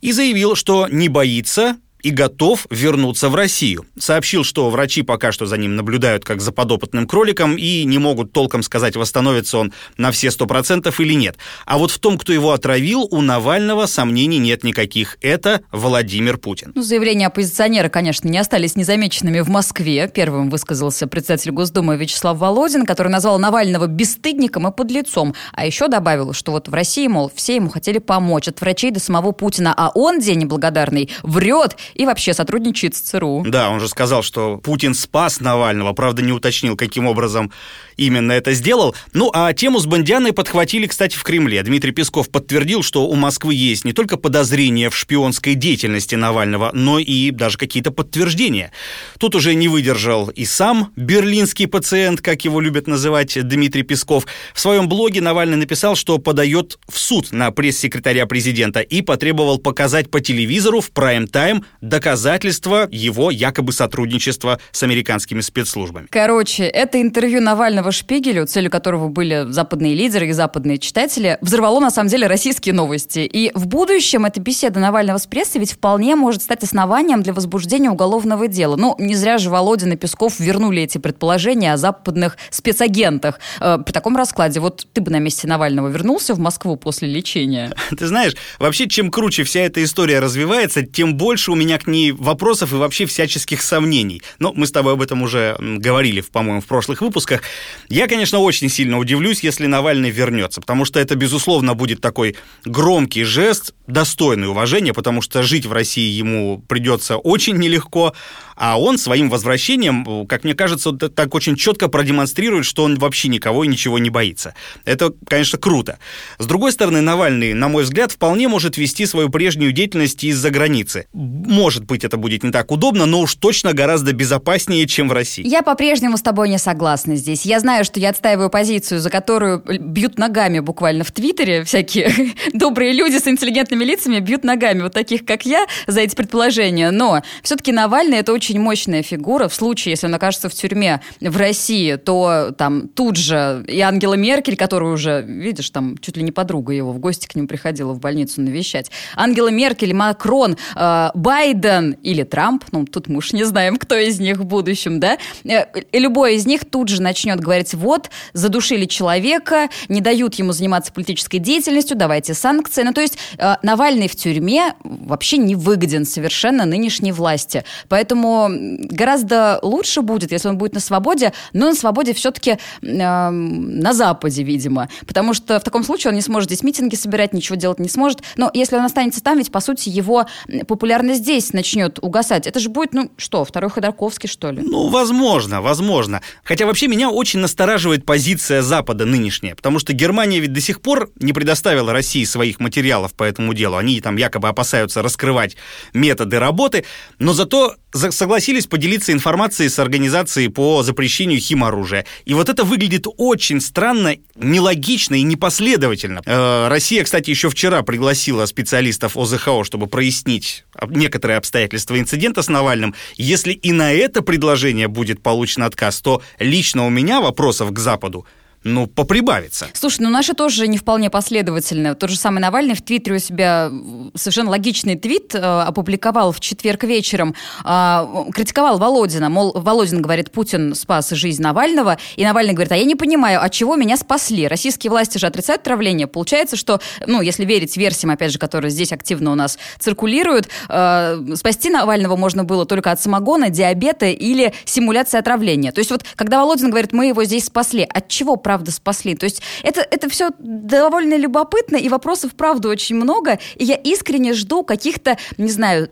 и 0.01 0.11
заявил, 0.11 0.55
что 0.55 0.87
не 0.89 1.07
боится 1.07 1.77
и 2.01 2.11
готов 2.11 2.67
вернуться 2.69 3.29
в 3.29 3.35
Россию. 3.35 3.85
Сообщил, 3.97 4.43
что 4.43 4.69
врачи 4.69 5.01
пока 5.01 5.31
что 5.31 5.45
за 5.45 5.57
ним 5.57 5.75
наблюдают 5.75 6.23
как 6.23 6.41
за 6.41 6.51
подопытным 6.51 7.07
кроликом 7.07 7.57
и 7.57 7.83
не 7.85 7.97
могут 7.97 8.31
толком 8.31 8.63
сказать, 8.63 8.95
восстановится 8.95 9.57
он 9.57 9.73
на 9.97 10.11
все 10.11 10.31
сто 10.31 10.45
процентов 10.45 10.99
или 10.99 11.13
нет. 11.13 11.37
А 11.65 11.77
вот 11.77 11.91
в 11.91 11.99
том, 11.99 12.17
кто 12.17 12.33
его 12.33 12.51
отравил, 12.51 13.07
у 13.09 13.21
Навального 13.21 13.85
сомнений 13.85 14.39
нет 14.39 14.63
никаких. 14.63 15.17
Это 15.21 15.61
Владимир 15.71 16.37
Путин. 16.37 16.71
Ну, 16.75 16.81
заявления 16.81 17.27
оппозиционера, 17.27 17.89
конечно, 17.89 18.27
не 18.27 18.37
остались 18.37 18.75
незамеченными 18.75 19.39
в 19.41 19.49
Москве. 19.49 20.09
Первым 20.13 20.49
высказался 20.49 21.07
председатель 21.07 21.51
Госдумы 21.51 21.97
Вячеслав 21.97 22.37
Володин, 22.37 22.85
который 22.85 23.09
назвал 23.09 23.39
Навального 23.39 23.87
бесстыдником 23.87 24.67
и 24.67 24.71
подлецом. 24.71 25.33
А 25.53 25.65
еще 25.65 25.87
добавил, 25.87 26.33
что 26.33 26.51
вот 26.51 26.67
в 26.67 26.73
России, 26.73 27.07
мол, 27.07 27.31
все 27.33 27.55
ему 27.55 27.69
хотели 27.69 27.97
помочь, 27.99 28.47
от 28.47 28.61
врачей 28.61 28.91
до 28.91 28.99
самого 28.99 29.31
Путина, 29.31 29.73
а 29.75 29.91
он, 29.93 30.19
день 30.19 30.39
неблагодарный, 30.39 31.09
врет 31.23 31.75
и 31.93 32.05
вообще 32.05 32.33
сотрудничает 32.33 32.95
с 32.95 33.01
ЦРУ. 33.01 33.45
Да, 33.47 33.69
он 33.69 33.79
же 33.79 33.87
сказал, 33.87 34.23
что 34.23 34.57
Путин 34.57 34.93
спас 34.93 35.39
Навального, 35.39 35.93
правда 35.93 36.21
не 36.21 36.31
уточнил, 36.31 36.75
каким 36.75 37.07
образом 37.07 37.51
именно 37.97 38.31
это 38.31 38.53
сделал. 38.53 38.95
Ну, 39.13 39.29
а 39.33 39.51
тему 39.53 39.79
с 39.79 39.85
Бондианой 39.85 40.33
подхватили, 40.33 40.87
кстати, 40.87 41.15
в 41.15 41.23
Кремле. 41.23 41.61
Дмитрий 41.63 41.91
Песков 41.91 42.29
подтвердил, 42.29 42.83
что 42.83 43.07
у 43.07 43.15
Москвы 43.15 43.55
есть 43.55 43.85
не 43.85 43.93
только 43.93 44.17
подозрения 44.17 44.89
в 44.89 44.95
шпионской 44.95 45.55
деятельности 45.55 46.15
Навального, 46.15 46.71
но 46.73 46.99
и 46.99 47.31
даже 47.31 47.57
какие-то 47.57 47.91
подтверждения. 47.91 48.71
Тут 49.19 49.35
уже 49.35 49.55
не 49.55 49.67
выдержал 49.67 50.29
и 50.29 50.45
сам 50.45 50.91
берлинский 50.95 51.67
пациент, 51.67 52.21
как 52.21 52.45
его 52.45 52.61
любят 52.61 52.87
называть 52.87 53.37
Дмитрий 53.47 53.83
Песков. 53.83 54.25
В 54.53 54.59
своем 54.59 54.87
блоге 54.87 55.21
Навальный 55.21 55.57
написал, 55.57 55.95
что 55.95 56.17
подает 56.19 56.77
в 56.87 56.97
суд 56.99 57.31
на 57.31 57.51
пресс-секретаря 57.51 58.25
президента 58.25 58.81
и 58.81 59.01
потребовал 59.01 59.57
показать 59.57 60.09
по 60.11 60.19
телевизору 60.19 60.81
в 60.81 60.91
прайм-тайм 60.91 61.65
доказательства 61.81 62.87
его 62.91 63.31
якобы 63.31 63.71
сотрудничества 63.71 64.59
с 64.71 64.83
американскими 64.83 65.41
спецслужбами. 65.41 66.07
Короче, 66.09 66.63
это 66.63 67.01
интервью 67.01 67.41
Навального 67.41 67.86
Шпигелю, 67.91 68.45
целью 68.45 68.71
которого 68.71 69.07
были 69.09 69.45
западные 69.49 69.93
лидеры 69.93 70.29
и 70.29 70.31
западные 70.31 70.77
читатели, 70.77 71.37
взорвало 71.41 71.79
на 71.79 71.91
самом 71.91 72.09
деле 72.09 72.27
российские 72.27 72.73
новости. 72.73 73.19
И 73.19 73.51
в 73.53 73.67
будущем 73.67 74.25
эта 74.25 74.39
беседа 74.39 74.79
Навального 74.79 75.17
с 75.17 75.27
прессой 75.27 75.59
ведь 75.59 75.73
вполне 75.73 76.15
может 76.15 76.41
стать 76.41 76.63
основанием 76.63 77.23
для 77.23 77.33
возбуждения 77.33 77.89
уголовного 77.89 78.47
дела. 78.47 78.75
Ну, 78.75 78.95
не 78.99 79.15
зря 79.15 79.37
же 79.37 79.49
Володин 79.49 79.93
и 79.93 79.95
Песков 79.95 80.39
вернули 80.39 80.83
эти 80.83 80.97
предположения 80.97 81.73
о 81.73 81.77
западных 81.77 82.37
спецагентах. 82.49 83.39
Э, 83.59 83.77
при 83.83 83.91
таком 83.91 84.15
раскладе, 84.17 84.59
вот 84.59 84.87
ты 84.93 85.01
бы 85.01 85.11
на 85.11 85.19
месте 85.19 85.47
Навального 85.47 85.87
вернулся 85.87 86.33
в 86.33 86.39
Москву 86.39 86.75
после 86.75 87.07
лечения? 87.07 87.73
Ты 87.97 88.07
знаешь, 88.07 88.33
вообще, 88.59 88.87
чем 88.87 89.11
круче 89.11 89.43
вся 89.43 89.61
эта 89.61 89.83
история 89.83 90.19
развивается, 90.19 90.83
тем 90.83 91.15
больше 91.15 91.51
у 91.51 91.55
меня 91.55 91.77
к 91.77 91.87
ней 91.87 92.11
вопросов 92.11 92.73
и 92.73 92.75
вообще 92.75 93.05
всяческих 93.05 93.61
сомнений. 93.61 94.21
Но 94.39 94.53
мы 94.53 94.67
с 94.67 94.71
тобой 94.71 94.93
об 94.93 95.01
этом 95.01 95.21
уже 95.21 95.55
говорили, 95.59 96.21
по-моему, 96.21 96.61
в 96.61 96.65
прошлых 96.65 97.01
выпусках. 97.01 97.41
Я, 97.89 98.07
конечно, 98.07 98.39
очень 98.39 98.69
сильно 98.69 98.97
удивлюсь, 98.99 99.41
если 99.41 99.65
Навальный 99.65 100.09
вернется, 100.09 100.61
потому 100.61 100.85
что 100.85 100.99
это, 100.99 101.15
безусловно, 101.15 101.73
будет 101.73 102.01
такой 102.01 102.35
громкий 102.65 103.23
жест, 103.23 103.73
достойный 103.87 104.49
уважения, 104.49 104.93
потому 104.93 105.21
что 105.21 105.43
жить 105.43 105.65
в 105.65 105.71
России 105.71 106.11
ему 106.11 106.63
придется 106.67 107.17
очень 107.17 107.55
нелегко, 107.57 108.13
а 108.55 108.79
он 108.79 108.97
своим 108.97 109.29
возвращением, 109.29 110.25
как 110.27 110.43
мне 110.43 110.55
кажется, 110.55 110.91
так 110.91 111.35
очень 111.35 111.55
четко 111.55 111.87
продемонстрирует, 111.87 112.65
что 112.65 112.83
он 112.83 112.97
вообще 112.97 113.27
никого 113.27 113.63
и 113.63 113.67
ничего 113.67 113.99
не 113.99 114.09
боится. 114.09 114.55
Это, 114.83 115.13
конечно, 115.27 115.59
круто. 115.59 115.99
С 116.39 116.45
другой 116.45 116.71
стороны, 116.71 117.01
Навальный, 117.01 117.53
на 117.53 117.67
мой 117.67 117.83
взгляд, 117.83 118.11
вполне 118.11 118.47
может 118.47 118.77
вести 118.77 119.05
свою 119.05 119.29
прежнюю 119.29 119.71
деятельность 119.71 120.23
из-за 120.23 120.49
границы. 120.49 121.07
Может 121.13 121.85
быть, 121.85 122.03
это 122.03 122.17
будет 122.17 122.43
не 122.43 122.51
так 122.51 122.71
удобно, 122.71 123.05
но 123.05 123.21
уж 123.21 123.35
точно 123.35 123.73
гораздо 123.73 124.11
безопаснее, 124.11 124.87
чем 124.87 125.09
в 125.09 125.13
России. 125.13 125.47
Я 125.47 125.61
по-прежнему 125.61 126.17
с 126.17 126.21
тобой 126.21 126.49
не 126.49 126.57
согласна 126.57 127.15
здесь. 127.15 127.45
Я 127.45 127.59
знаю, 127.67 127.83
что 127.83 127.99
я 127.99 128.11
отстаиваю 128.11 128.49
позицию, 128.49 129.01
за 129.01 129.09
которую 129.09 129.61
бьют 129.61 130.17
ногами 130.17 130.59
буквально 130.59 131.03
в 131.03 131.11
Твиттере 131.11 131.65
всякие 131.65 132.09
добрые 132.53 132.93
люди 132.93 133.17
с 133.17 133.27
интеллигентными 133.27 133.83
лицами 133.83 134.19
бьют 134.19 134.45
ногами, 134.45 134.83
вот 134.83 134.93
таких, 134.93 135.25
как 135.25 135.45
я, 135.45 135.67
за 135.85 135.99
эти 135.99 136.15
предположения. 136.15 136.91
Но 136.91 137.23
все-таки 137.43 137.73
Навальный— 137.73 138.17
это 138.19 138.31
очень 138.31 138.57
мощная 138.57 139.03
фигура. 139.03 139.49
В 139.49 139.53
случае, 139.53 139.91
если 139.91 140.07
он 140.07 140.15
окажется 140.15 140.47
в 140.47 140.53
тюрьме 140.53 141.01
в 141.19 141.35
России, 141.35 141.97
то 141.97 142.55
там 142.57 142.87
тут 142.87 143.17
же 143.17 143.65
и 143.67 143.81
Ангела 143.81 144.13
Меркель, 144.13 144.55
которая 144.55 144.93
уже, 144.93 145.21
видишь, 145.27 145.69
там 145.69 145.97
чуть 145.97 146.15
ли 146.15 146.23
не 146.23 146.31
подруга 146.31 146.71
его 146.71 146.93
в 146.93 146.99
гости 146.99 147.27
к 147.27 147.35
нему 147.35 147.49
приходила 147.49 147.91
в 147.91 147.99
больницу 147.99 148.39
навещать. 148.39 148.91
Ангела 149.17 149.49
Меркель, 149.49 149.93
Макрон, 149.93 150.55
э, 150.73 151.09
Байден 151.13 151.97
или 152.01 152.23
Трамп, 152.23 152.63
ну 152.71 152.85
тут 152.85 153.09
мы 153.09 153.17
уж 153.17 153.33
не 153.33 153.43
знаем, 153.43 153.75
кто 153.75 153.97
из 153.97 154.21
них 154.21 154.37
в 154.37 154.45
будущем, 154.45 155.01
да, 155.01 155.17
э, 155.43 155.65
и 155.91 155.99
любой 155.99 156.35
из 156.35 156.45
них 156.45 156.63
тут 156.63 156.87
же 156.87 157.01
начнет 157.01 157.41
говорить, 157.57 157.73
вот, 157.73 158.09
задушили 158.33 158.85
человека, 158.85 159.69
не 159.89 160.01
дают 160.01 160.35
ему 160.35 160.51
заниматься 160.51 160.91
политической 160.91 161.39
деятельностью, 161.39 161.97
давайте 161.97 162.33
санкции. 162.33 162.83
Ну 162.83 162.93
то 162.93 163.01
есть 163.01 163.17
э, 163.37 163.55
Навальный 163.63 164.07
в 164.07 164.15
тюрьме 164.15 164.75
вообще 164.83 165.37
не 165.37 165.55
выгоден 165.55 166.05
совершенно 166.05 166.65
нынешней 166.65 167.11
власти. 167.11 167.63
Поэтому 167.89 168.49
гораздо 168.49 169.59
лучше 169.61 170.01
будет, 170.01 170.31
если 170.31 170.49
он 170.49 170.57
будет 170.57 170.73
на 170.73 170.79
свободе, 170.79 171.33
но 171.53 171.69
на 171.69 171.75
свободе 171.75 172.13
все-таки 172.13 172.57
э, 172.81 173.29
на 173.29 173.93
Западе, 173.93 174.43
видимо. 174.43 174.89
Потому 175.07 175.33
что 175.33 175.59
в 175.59 175.63
таком 175.63 175.83
случае 175.83 176.09
он 176.09 176.15
не 176.15 176.21
сможет 176.21 176.49
здесь 176.49 176.63
митинги 176.63 176.95
собирать, 176.95 177.33
ничего 177.33 177.55
делать 177.55 177.79
не 177.79 177.89
сможет. 177.89 178.21
Но 178.35 178.51
если 178.53 178.75
он 178.75 178.85
останется 178.85 179.23
там, 179.23 179.37
ведь, 179.37 179.51
по 179.51 179.59
сути, 179.59 179.89
его 179.89 180.27
популярность 180.67 181.21
здесь 181.21 181.53
начнет 181.53 181.99
угасать. 182.01 182.47
Это 182.47 182.59
же 182.59 182.69
будет, 182.69 182.93
ну, 182.93 183.09
что, 183.17 183.43
второй 183.43 183.71
Ходорковский, 183.71 184.29
что 184.29 184.51
ли? 184.51 184.61
Ну, 184.61 184.89
возможно, 184.89 185.61
возможно. 185.61 186.21
Хотя 186.43 186.65
вообще 186.65 186.87
меня 186.87 187.09
очень 187.09 187.39
настораживает 187.47 188.05
позиция 188.05 188.61
Запада 188.61 189.05
нынешняя, 189.05 189.55
потому 189.55 189.79
что 189.79 189.93
Германия 189.93 190.41
ведь 190.41 190.51
до 190.51 190.59
сих 190.59 190.81
пор 190.81 191.09
не 191.15 191.31
предоставила 191.31 191.93
России 191.93 192.25
своих 192.25 192.59
материалов 192.59 193.13
по 193.13 193.23
этому 193.23 193.53
делу. 193.53 193.77
Они 193.77 194.01
там 194.01 194.17
якобы 194.17 194.49
опасаются 194.49 195.01
раскрывать 195.01 195.55
методы 195.93 196.39
работы, 196.39 196.83
но 197.19 197.31
зато 197.31 197.77
согласились 197.93 198.67
поделиться 198.67 199.13
информацией 199.13 199.69
с 199.69 199.79
организацией 199.79 200.49
по 200.49 200.83
запрещению 200.83 201.39
химоружия. 201.39 202.05
И 202.25 202.33
вот 202.33 202.49
это 202.49 202.65
выглядит 202.65 203.07
очень 203.17 203.61
странно, 203.61 204.15
нелогично 204.35 205.15
и 205.15 205.23
непоследовательно. 205.23 206.21
Э, 206.25 206.67
Россия, 206.67 207.03
кстати, 207.03 207.29
еще 207.29 207.49
вчера 207.49 207.81
пригласила 207.81 208.45
специалистов 208.45 209.15
ОЗХО, 209.15 209.63
чтобы 209.63 209.87
прояснить 209.87 210.65
некоторые 210.89 211.37
обстоятельства 211.37 211.97
инцидента 211.97 212.41
с 212.41 212.49
Навальным. 212.49 212.93
Если 213.15 213.53
и 213.53 213.71
на 213.71 213.93
это 213.93 214.21
предложение 214.21 214.89
будет 214.89 215.23
получен 215.23 215.63
отказ, 215.63 216.01
то 216.01 216.21
лично 216.39 216.85
у 216.85 216.89
меня 216.89 217.21
вопросов 217.27 217.71
к 217.71 217.79
Западу 217.79 218.25
ну, 218.63 218.87
поприбавится. 218.87 219.67
Слушай, 219.73 220.01
ну 220.01 220.09
наши 220.09 220.33
тоже 220.33 220.67
не 220.67 220.77
вполне 220.77 221.09
последовательны. 221.09 221.95
Тот 221.95 222.09
же 222.09 222.17
самый 222.17 222.39
Навальный 222.39 222.75
в 222.75 222.81
Твиттере 222.81 223.15
у 223.15 223.19
себя 223.19 223.71
совершенно 224.15 224.49
логичный 224.49 224.95
твит 224.95 225.35
э, 225.35 225.39
опубликовал 225.39 226.31
в 226.31 226.39
четверг 226.39 226.83
вечером. 226.83 227.35
Э, 227.63 228.05
критиковал 228.33 228.77
Володина. 228.77 229.29
Мол, 229.29 229.53
Володин 229.55 230.01
говорит, 230.01 230.31
Путин 230.31 230.75
спас 230.75 231.09
жизнь 231.11 231.41
Навального. 231.41 231.97
И 232.15 232.23
Навальный 232.25 232.53
говорит, 232.53 232.71
а 232.71 232.75
я 232.75 232.83
не 232.83 232.95
понимаю, 232.95 233.41
от 233.43 233.51
чего 233.51 233.75
меня 233.75 233.95
спасли? 233.95 234.47
Российские 234.47 234.91
власти 234.91 235.17
же 235.17 235.27
отрицают 235.27 235.61
отравление. 235.61 236.07
Получается, 236.07 236.55
что, 236.55 236.81
ну, 237.05 237.21
если 237.21 237.45
верить 237.45 237.77
версиям, 237.77 238.11
опять 238.11 238.31
же, 238.31 238.39
которые 238.39 238.71
здесь 238.71 238.91
активно 238.91 239.31
у 239.31 239.35
нас 239.35 239.57
циркулируют, 239.79 240.49
э, 240.67 241.23
спасти 241.35 241.69
Навального 241.69 242.15
можно 242.15 242.43
было 242.43 242.65
только 242.65 242.91
от 242.91 242.99
самогона, 242.99 243.49
диабета 243.49 244.07
или 244.07 244.53
симуляции 244.65 245.17
отравления. 245.17 245.71
То 245.71 245.79
есть 245.79 245.91
вот, 245.91 246.03
когда 246.15 246.39
Володин 246.39 246.69
говорит, 246.69 246.91
мы 246.91 247.07
его 247.07 247.23
здесь 247.23 247.45
спасли, 247.45 247.83
от 247.83 248.07
чего, 248.07 248.35
правда, 248.47 248.71
спасли? 248.71 249.13
То 249.13 249.25
есть 249.25 249.41
это, 249.61 249.85
это 249.91 250.07
все 250.07 250.29
довольно 250.39 251.17
любопытно, 251.17 251.75
и 251.75 251.89
вопросов, 251.89 252.31
правда, 252.33 252.69
очень 252.69 252.95
много, 252.95 253.39
и 253.57 253.65
я 253.65 253.75
искренне 253.75 254.33
жду 254.33 254.63
каких-то, 254.63 255.17
не 255.37 255.51
знаю, 255.51 255.89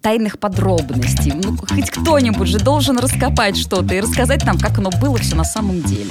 тайных 0.00 0.38
подробностей. 0.38 1.32
Ну, 1.34 1.56
хоть 1.56 1.90
кто-нибудь 1.90 2.46
же 2.46 2.60
должен 2.60 3.00
раскопать 3.00 3.56
что-то 3.56 3.96
и 3.96 4.00
рассказать 4.00 4.44
нам, 4.44 4.60
как 4.60 4.78
оно 4.78 4.90
было 4.90 5.18
все 5.18 5.34
на 5.34 5.42
самом 5.42 5.82
деле. 5.82 6.06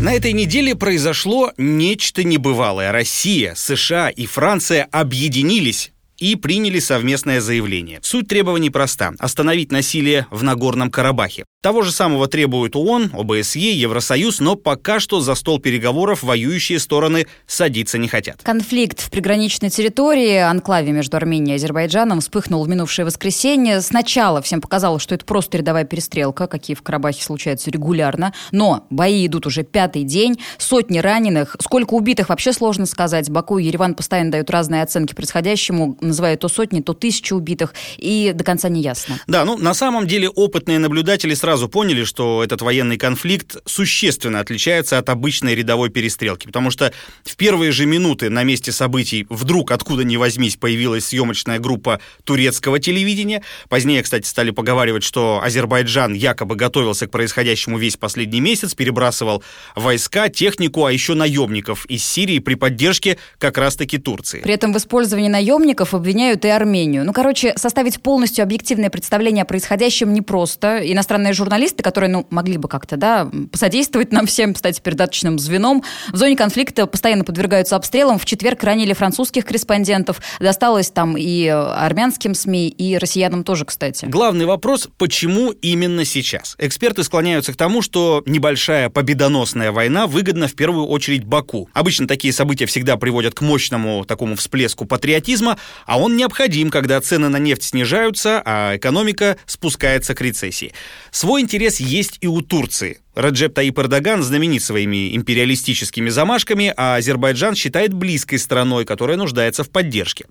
На 0.00 0.12
этой 0.12 0.32
неделе 0.32 0.74
произошло 0.74 1.52
нечто 1.56 2.24
небывалое. 2.24 2.90
Россия, 2.90 3.54
США 3.54 4.08
и 4.08 4.26
Франция 4.26 4.88
объединились 4.90 5.92
и 6.18 6.36
приняли 6.36 6.78
совместное 6.78 7.40
заявление. 7.40 8.00
Суть 8.02 8.28
требований 8.28 8.70
проста– 8.70 9.12
остановить 9.18 9.72
насилие 9.72 10.26
в 10.30 10.42
Нагорном 10.42 10.90
Карабахе. 10.90 11.44
Того 11.62 11.82
же 11.82 11.90
самого 11.90 12.28
требуют 12.28 12.76
ООН, 12.76 13.10
ОБСЕ, 13.12 13.72
Евросоюз, 13.72 14.38
но 14.38 14.54
пока 14.54 15.00
что 15.00 15.20
за 15.20 15.34
стол 15.34 15.58
переговоров 15.58 16.22
воюющие 16.22 16.78
стороны 16.78 17.26
садиться 17.46 17.98
не 17.98 18.06
хотят. 18.06 18.40
Конфликт 18.44 19.00
в 19.00 19.10
приграничной 19.10 19.70
территории, 19.70 20.36
анклаве 20.36 20.92
между 20.92 21.16
Арменией 21.16 21.54
и 21.54 21.56
Азербайджаном, 21.56 22.20
вспыхнул 22.20 22.62
в 22.64 22.68
минувшее 22.68 23.04
воскресенье. 23.04 23.80
Сначала 23.80 24.40
всем 24.42 24.60
показалось, 24.60 25.02
что 25.02 25.16
это 25.16 25.24
просто 25.24 25.58
рядовая 25.58 25.84
перестрелка, 25.84 26.46
какие 26.46 26.76
в 26.76 26.82
Карабахе 26.82 27.24
случаются 27.24 27.70
регулярно. 27.70 28.32
Но 28.52 28.86
бои 28.90 29.26
идут 29.26 29.46
уже 29.46 29.64
пятый 29.64 30.04
день, 30.04 30.38
сотни 30.58 30.98
раненых. 30.98 31.56
Сколько 31.60 31.94
убитых, 31.94 32.28
вообще 32.28 32.52
сложно 32.52 32.86
сказать. 32.86 33.28
Баку 33.28 33.58
и 33.58 33.64
Ереван 33.64 33.94
постоянно 33.96 34.30
дают 34.30 34.50
разные 34.50 34.82
оценки 34.82 35.14
происходящему, 35.14 35.98
называют 36.06 36.40
то 36.40 36.48
сотни, 36.48 36.80
то 36.80 36.94
тысячи 36.94 37.32
убитых, 37.32 37.74
и 37.96 38.32
до 38.34 38.44
конца 38.44 38.68
не 38.68 38.82
ясно. 38.82 39.20
Да, 39.26 39.44
ну 39.44 39.56
на 39.56 39.74
самом 39.74 40.06
деле 40.06 40.28
опытные 40.28 40.78
наблюдатели 40.78 41.34
сразу 41.34 41.68
поняли, 41.68 42.04
что 42.04 42.42
этот 42.42 42.62
военный 42.62 42.96
конфликт 42.96 43.56
существенно 43.64 44.40
отличается 44.40 44.98
от 44.98 45.08
обычной 45.08 45.54
рядовой 45.54 45.90
перестрелки, 45.90 46.46
потому 46.46 46.70
что 46.70 46.92
в 47.24 47.36
первые 47.36 47.72
же 47.72 47.86
минуты 47.86 48.30
на 48.30 48.44
месте 48.44 48.72
событий 48.72 49.26
вдруг, 49.28 49.70
откуда 49.70 50.04
ни 50.04 50.16
возьмись, 50.16 50.56
появилась 50.56 51.06
съемочная 51.06 51.58
группа 51.58 52.00
турецкого 52.24 52.78
телевидения. 52.78 53.42
Позднее, 53.68 54.02
кстати, 54.02 54.26
стали 54.26 54.50
поговаривать, 54.50 55.02
что 55.02 55.40
Азербайджан 55.42 56.14
якобы 56.14 56.56
готовился 56.56 57.06
к 57.06 57.10
происходящему 57.10 57.78
весь 57.78 57.96
последний 57.96 58.40
месяц, 58.40 58.74
перебрасывал 58.74 59.42
войска, 59.74 60.28
технику, 60.28 60.84
а 60.84 60.92
еще 60.92 61.14
наемников 61.14 61.86
из 61.86 62.04
Сирии 62.04 62.38
при 62.38 62.54
поддержке 62.54 63.18
как 63.38 63.58
раз-таки 63.58 63.98
Турции. 63.98 64.40
При 64.40 64.54
этом 64.54 64.72
в 64.72 64.76
использовании 64.76 65.28
наемников 65.28 65.94
обвиняют 65.96 66.44
и 66.44 66.48
Армению. 66.48 67.04
Ну, 67.04 67.12
короче, 67.12 67.54
составить 67.56 68.00
полностью 68.02 68.42
объективное 68.42 68.90
представление 68.90 69.42
о 69.42 69.46
происходящем 69.46 70.12
непросто. 70.12 70.78
Иностранные 70.78 71.32
журналисты 71.32 71.82
которые, 71.86 72.10
ну, 72.10 72.26
могли 72.30 72.58
бы 72.58 72.68
как-то, 72.68 72.96
да, 72.96 73.30
посодействовать 73.52 74.10
нам 74.12 74.26
всем, 74.26 74.56
стать 74.56 74.82
передаточным 74.82 75.38
звеном, 75.38 75.84
в 76.12 76.16
зоне 76.16 76.36
конфликта 76.36 76.86
постоянно 76.86 77.22
подвергаются 77.22 77.76
обстрелам. 77.76 78.18
В 78.18 78.24
четверг 78.24 78.64
ранили 78.64 78.92
французских 78.92 79.44
корреспондентов. 79.46 80.20
Досталось 80.40 80.90
там 80.90 81.16
и 81.16 81.46
армянским 81.46 82.34
СМИ, 82.34 82.68
и 82.68 82.98
россиянам 82.98 83.44
тоже, 83.44 83.64
кстати. 83.64 84.06
Главный 84.06 84.46
вопрос, 84.46 84.88
почему 84.98 85.52
именно 85.52 86.04
сейчас? 86.04 86.56
Эксперты 86.58 87.04
склоняются 87.04 87.52
к 87.52 87.56
тому, 87.56 87.82
что 87.82 88.24
небольшая 88.26 88.90
победоносная 88.90 89.70
война 89.70 90.08
выгодна 90.08 90.48
в 90.48 90.54
первую 90.54 90.86
очередь 90.86 91.24
Баку. 91.24 91.68
Обычно 91.72 92.08
такие 92.08 92.32
события 92.32 92.66
всегда 92.66 92.96
приводят 92.96 93.34
к 93.34 93.42
мощному 93.42 94.04
такому 94.04 94.34
всплеску 94.34 94.86
патриотизма, 94.86 95.56
а 95.86 95.98
он 95.98 96.16
необходим, 96.16 96.70
когда 96.70 97.00
цены 97.00 97.28
на 97.28 97.38
нефть 97.38 97.62
снижаются, 97.62 98.42
а 98.44 98.76
экономика 98.76 99.36
спускается 99.46 100.14
к 100.14 100.20
рецессии. 100.20 100.74
Свой 101.10 101.40
интерес 101.40 101.80
есть 101.80 102.18
и 102.20 102.26
у 102.26 102.42
Турции. 102.42 103.00
Раджеп 103.16 103.54
Таип 103.54 103.78
Эрдоган 103.78 104.22
знаменит 104.22 104.62
своими 104.62 105.16
империалистическими 105.16 106.10
замашками, 106.10 106.72
а 106.76 106.96
Азербайджан 106.96 107.54
считает 107.54 107.94
близкой 107.94 108.38
страной, 108.38 108.84
которая 108.84 109.16
нуждается 109.16 109.64
в 109.64 109.70
поддержке. 109.70 110.26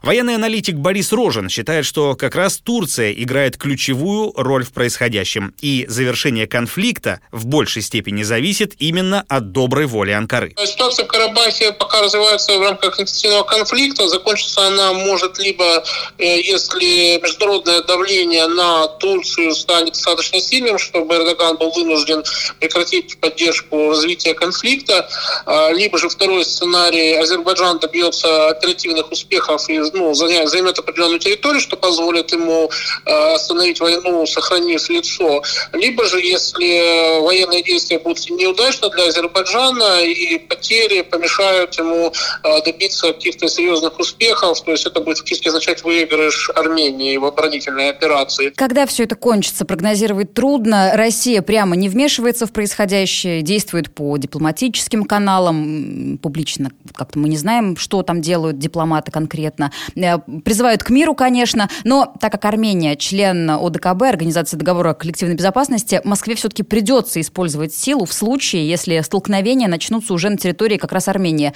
Военный 0.00 0.36
аналитик 0.36 0.76
Борис 0.76 1.12
Рожен 1.12 1.50
считает, 1.50 1.84
что 1.84 2.16
как 2.16 2.34
раз 2.34 2.56
Турция 2.56 3.12
играет 3.12 3.58
ключевую 3.58 4.32
роль 4.36 4.64
в 4.64 4.72
происходящем, 4.72 5.54
и 5.60 5.84
завершение 5.86 6.46
конфликта 6.46 7.20
в 7.30 7.44
большей 7.44 7.82
степени 7.82 8.22
зависит 8.22 8.72
именно 8.78 9.22
от 9.28 9.52
доброй 9.52 9.84
воли 9.84 10.12
Анкары. 10.12 10.54
Ситуация 10.64 11.04
в 11.04 11.08
Карабахе 11.08 11.72
пока 11.72 12.00
развивается 12.00 12.58
в 12.58 12.62
рамках 12.62 12.98
интенсивного 12.98 13.42
конфликта. 13.42 14.08
Закончиться 14.08 14.66
она 14.66 14.94
может 14.94 15.38
либо, 15.38 15.84
э, 16.16 16.40
если 16.40 17.20
международное 17.20 17.82
давление 17.82 18.46
на 18.46 18.88
Турцию 18.88 19.54
станет 19.54 19.92
достаточно 19.92 20.40
сильным, 20.40 20.78
чтобы 20.78 21.16
Эрдоган 21.16 21.58
был 21.58 21.70
вынужден 21.72 22.24
прекратить 22.58 23.18
поддержку 23.18 23.90
развития 23.90 24.34
конфликта, 24.34 25.08
а, 25.46 25.70
либо 25.72 25.98
же 25.98 26.08
второй 26.08 26.44
сценарий 26.44 27.14
Азербайджан 27.16 27.78
добьется 27.78 28.48
оперативных 28.48 29.10
успехов 29.10 29.68
и 29.68 29.78
ну, 29.78 30.14
займет 30.14 30.78
определенную 30.78 31.18
территорию, 31.18 31.60
что 31.60 31.76
позволит 31.76 32.32
ему 32.32 32.70
а, 33.04 33.34
остановить 33.34 33.80
войну, 33.80 34.26
сохранив 34.26 34.88
лицо, 34.88 35.42
либо 35.72 36.06
же 36.06 36.20
если 36.20 37.20
военные 37.20 37.62
действия 37.62 37.98
будут 37.98 38.28
неудачны 38.30 38.90
для 38.90 39.06
Азербайджана 39.06 40.02
и 40.02 40.38
потери 40.38 41.02
помешают 41.02 41.78
ему 41.78 42.12
а, 42.42 42.60
добиться 42.62 43.12
каких-то 43.12 43.48
серьезных 43.48 43.98
успехов, 43.98 44.60
то 44.62 44.72
есть 44.72 44.86
это 44.86 45.00
будет 45.00 45.18
фактически 45.18 45.48
означать 45.48 45.82
выигрыш 45.84 46.50
Армении 46.54 47.16
в 47.16 47.24
оборонительной 47.24 47.90
операции. 47.90 48.50
Когда 48.50 48.86
все 48.86 49.04
это 49.04 49.16
кончится, 49.16 49.64
прогнозировать 49.64 50.34
трудно. 50.34 50.92
Россия 50.94 51.42
прямо 51.42 51.76
не 51.76 51.88
вмешивается 51.88 52.19
вмешивается 52.20 52.46
в 52.46 52.52
происходящее, 52.52 53.42
действует 53.42 53.90
по 53.90 54.16
дипломатическим 54.18 55.04
каналам, 55.04 56.18
публично 56.22 56.70
как-то 56.94 57.18
мы 57.18 57.28
не 57.28 57.36
знаем, 57.36 57.76
что 57.76 58.02
там 58.02 58.20
делают 58.20 58.58
дипломаты 58.58 59.10
конкретно. 59.10 59.72
Э, 59.96 60.18
призывают 60.44 60.82
к 60.82 60.90
миру, 60.90 61.14
конечно, 61.14 61.70
но 61.84 62.12
так 62.20 62.32
как 62.32 62.44
Армения 62.44 62.96
член 62.96 63.48
ОДКБ, 63.48 64.02
Организации 64.02 64.56
договора 64.56 64.92
коллективной 64.92 65.34
безопасности, 65.34 66.00
Москве 66.04 66.34
все-таки 66.34 66.62
придется 66.62 67.20
использовать 67.20 67.72
силу 67.72 68.04
в 68.04 68.12
случае, 68.12 68.68
если 68.68 69.00
столкновения 69.00 69.68
начнутся 69.68 70.12
уже 70.12 70.28
на 70.28 70.36
территории 70.36 70.76
как 70.76 70.92
раз 70.92 71.08
Армении. 71.08 71.54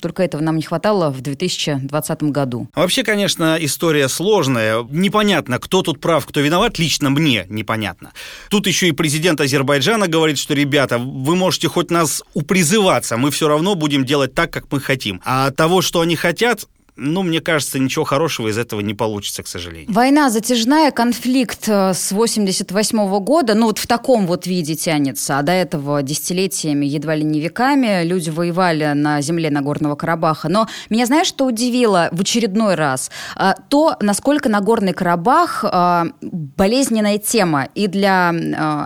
Только 0.00 0.22
этого 0.24 0.42
нам 0.42 0.56
не 0.56 0.62
хватало 0.62 1.10
в 1.10 1.20
2020 1.20 2.22
году. 2.24 2.68
Вообще, 2.74 3.04
конечно, 3.04 3.56
история 3.60 4.08
сложная. 4.08 4.84
Непонятно, 4.90 5.58
кто 5.58 5.82
тут 5.82 6.00
прав, 6.00 6.26
кто 6.26 6.40
виноват. 6.40 6.78
Лично 6.78 7.10
мне 7.10 7.46
непонятно. 7.48 8.12
Тут 8.48 8.66
еще 8.66 8.88
и 8.88 8.92
президент 8.92 9.40
Азербайджана 9.40 9.99
Азербайджана 10.00 10.08
говорит, 10.08 10.38
что, 10.38 10.54
ребята, 10.54 10.98
вы 10.98 11.36
можете 11.36 11.68
хоть 11.68 11.90
нас 11.90 12.22
упризываться, 12.34 13.16
мы 13.16 13.30
все 13.30 13.48
равно 13.48 13.74
будем 13.74 14.04
делать 14.04 14.34
так, 14.34 14.52
как 14.52 14.64
мы 14.70 14.80
хотим. 14.80 15.20
А 15.24 15.50
того, 15.50 15.82
что 15.82 16.00
они 16.00 16.16
хотят, 16.16 16.66
ну, 17.00 17.22
мне 17.22 17.40
кажется, 17.40 17.78
ничего 17.78 18.04
хорошего 18.04 18.48
из 18.48 18.58
этого 18.58 18.80
не 18.80 18.94
получится, 18.94 19.42
к 19.42 19.48
сожалению. 19.48 19.90
Война 19.90 20.28
затяжная, 20.28 20.90
конфликт 20.90 21.66
э, 21.66 21.94
с 21.94 22.12
88 22.12 22.98
-го 22.98 23.20
года, 23.20 23.54
ну, 23.54 23.66
вот 23.66 23.78
в 23.78 23.86
таком 23.86 24.26
вот 24.26 24.46
виде 24.46 24.74
тянется, 24.74 25.38
а 25.38 25.42
до 25.42 25.52
этого 25.52 26.02
десятилетиями, 26.02 26.84
едва 26.84 27.14
ли 27.14 27.24
не 27.24 27.40
веками, 27.40 28.04
люди 28.04 28.28
воевали 28.28 28.92
на 28.94 29.22
земле 29.22 29.50
Нагорного 29.50 29.96
Карабаха. 29.96 30.48
Но 30.48 30.68
меня, 30.90 31.06
знаешь, 31.06 31.26
что 31.26 31.46
удивило 31.46 32.10
в 32.12 32.20
очередной 32.20 32.74
раз? 32.74 33.10
Э, 33.36 33.54
то, 33.70 33.96
насколько 34.00 34.50
Нагорный 34.50 34.92
Карабах 34.92 35.64
э, 35.64 36.04
болезненная 36.20 37.18
тема 37.18 37.68
и 37.74 37.86
для 37.86 38.34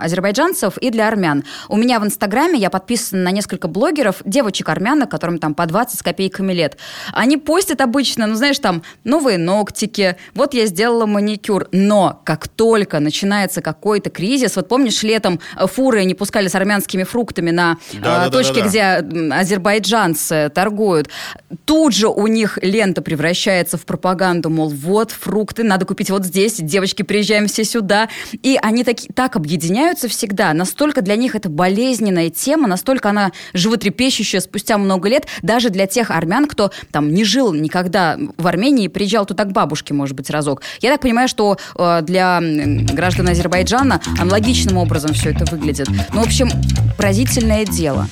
азербайджанцев, 0.01 0.77
и 0.77 0.89
для 0.89 1.07
армян. 1.07 1.43
У 1.67 1.75
меня 1.75 1.99
в 1.99 2.05
Инстаграме 2.05 2.57
я 2.57 2.69
подписана 2.69 3.23
на 3.23 3.31
несколько 3.31 3.67
блогеров, 3.67 4.21
девочек 4.23 4.69
армянок, 4.69 5.11
которым 5.11 5.37
там 5.37 5.53
по 5.53 5.65
20 5.65 5.99
с 5.99 6.03
копейками 6.03 6.53
лет. 6.53 6.77
Они 7.13 7.37
постят 7.37 7.81
обычно 7.81 8.04
обычно, 8.05 8.27
ну, 8.27 8.35
знаешь, 8.35 8.59
там 8.59 8.83
новые 9.03 9.39
ногтики, 9.39 10.15
вот 10.35 10.53
я 10.53 10.67
сделала 10.67 11.07
маникюр. 11.07 11.67
Но 11.71 12.21
как 12.23 12.47
только 12.47 12.99
начинается 12.99 13.61
какой-то 13.61 14.11
кризис, 14.11 14.55
вот 14.55 14.67
помнишь, 14.67 15.01
летом 15.01 15.39
фуры 15.57 16.05
не 16.05 16.13
пускали 16.13 16.47
с 16.47 16.53
армянскими 16.53 17.03
фруктами 17.03 17.49
на 17.49 17.77
Да, 17.93 17.97
э, 17.97 18.01
да, 18.01 18.25
да, 18.25 18.29
точке, 18.29 18.55
да, 18.55 18.61
да. 18.61 18.67
где 18.67 18.79
м, 18.79 19.33
азербайджанцы 19.33 20.51
торгуют. 20.53 21.09
Тут 21.65 21.95
же 21.95 22.07
у 22.07 22.27
них 22.27 22.59
лента 22.61 23.01
превращается 23.01 23.77
в 23.77 23.85
пропаганду, 23.85 24.51
мол, 24.51 24.69
вот 24.69 25.09
фрукты, 25.09 25.63
надо 25.63 25.85
купить 25.85 26.11
вот 26.11 26.25
здесь, 26.25 26.57
девочки, 26.57 27.01
приезжаем 27.01 27.47
все 27.47 27.63
сюда. 27.63 28.09
И 28.43 28.59
они 28.61 28.83
таки, 28.83 29.09
так 29.15 29.35
объединяются 29.35 30.07
всегда, 30.07 30.53
настолько 30.53 31.01
для 31.01 31.15
них 31.15 31.35
это 31.35 31.49
болезненная 31.49 32.29
тема, 32.29 32.67
настолько 32.67 33.09
она 33.09 33.31
животрепещущая 33.53 34.41
спустя 34.41 34.77
много 34.77 35.09
лет, 35.09 35.25
даже 35.41 35.71
для 35.71 35.87
тех 35.87 36.11
армян, 36.11 36.45
кто 36.45 36.71
там 36.91 37.11
не 37.11 37.23
жил 37.23 37.51
никогда 37.53 37.84
в 38.37 38.47
Армении, 38.47 38.87
приезжал 38.87 39.25
туда 39.25 39.43
к 39.45 39.51
бабушке, 39.51 39.93
может 39.93 40.15
быть, 40.15 40.29
разок. 40.29 40.61
Я 40.81 40.91
так 40.91 41.01
понимаю, 41.01 41.27
что 41.27 41.57
э, 41.77 42.01
для 42.03 42.39
граждан 42.41 43.29
Азербайджана 43.29 44.01
аналогичным 44.19 44.77
образом 44.77 45.13
все 45.13 45.31
это 45.31 45.45
выглядит. 45.45 45.87
Ну, 46.13 46.21
в 46.21 46.25
общем, 46.25 46.49
поразительное 46.97 47.65
дело. 47.65 48.07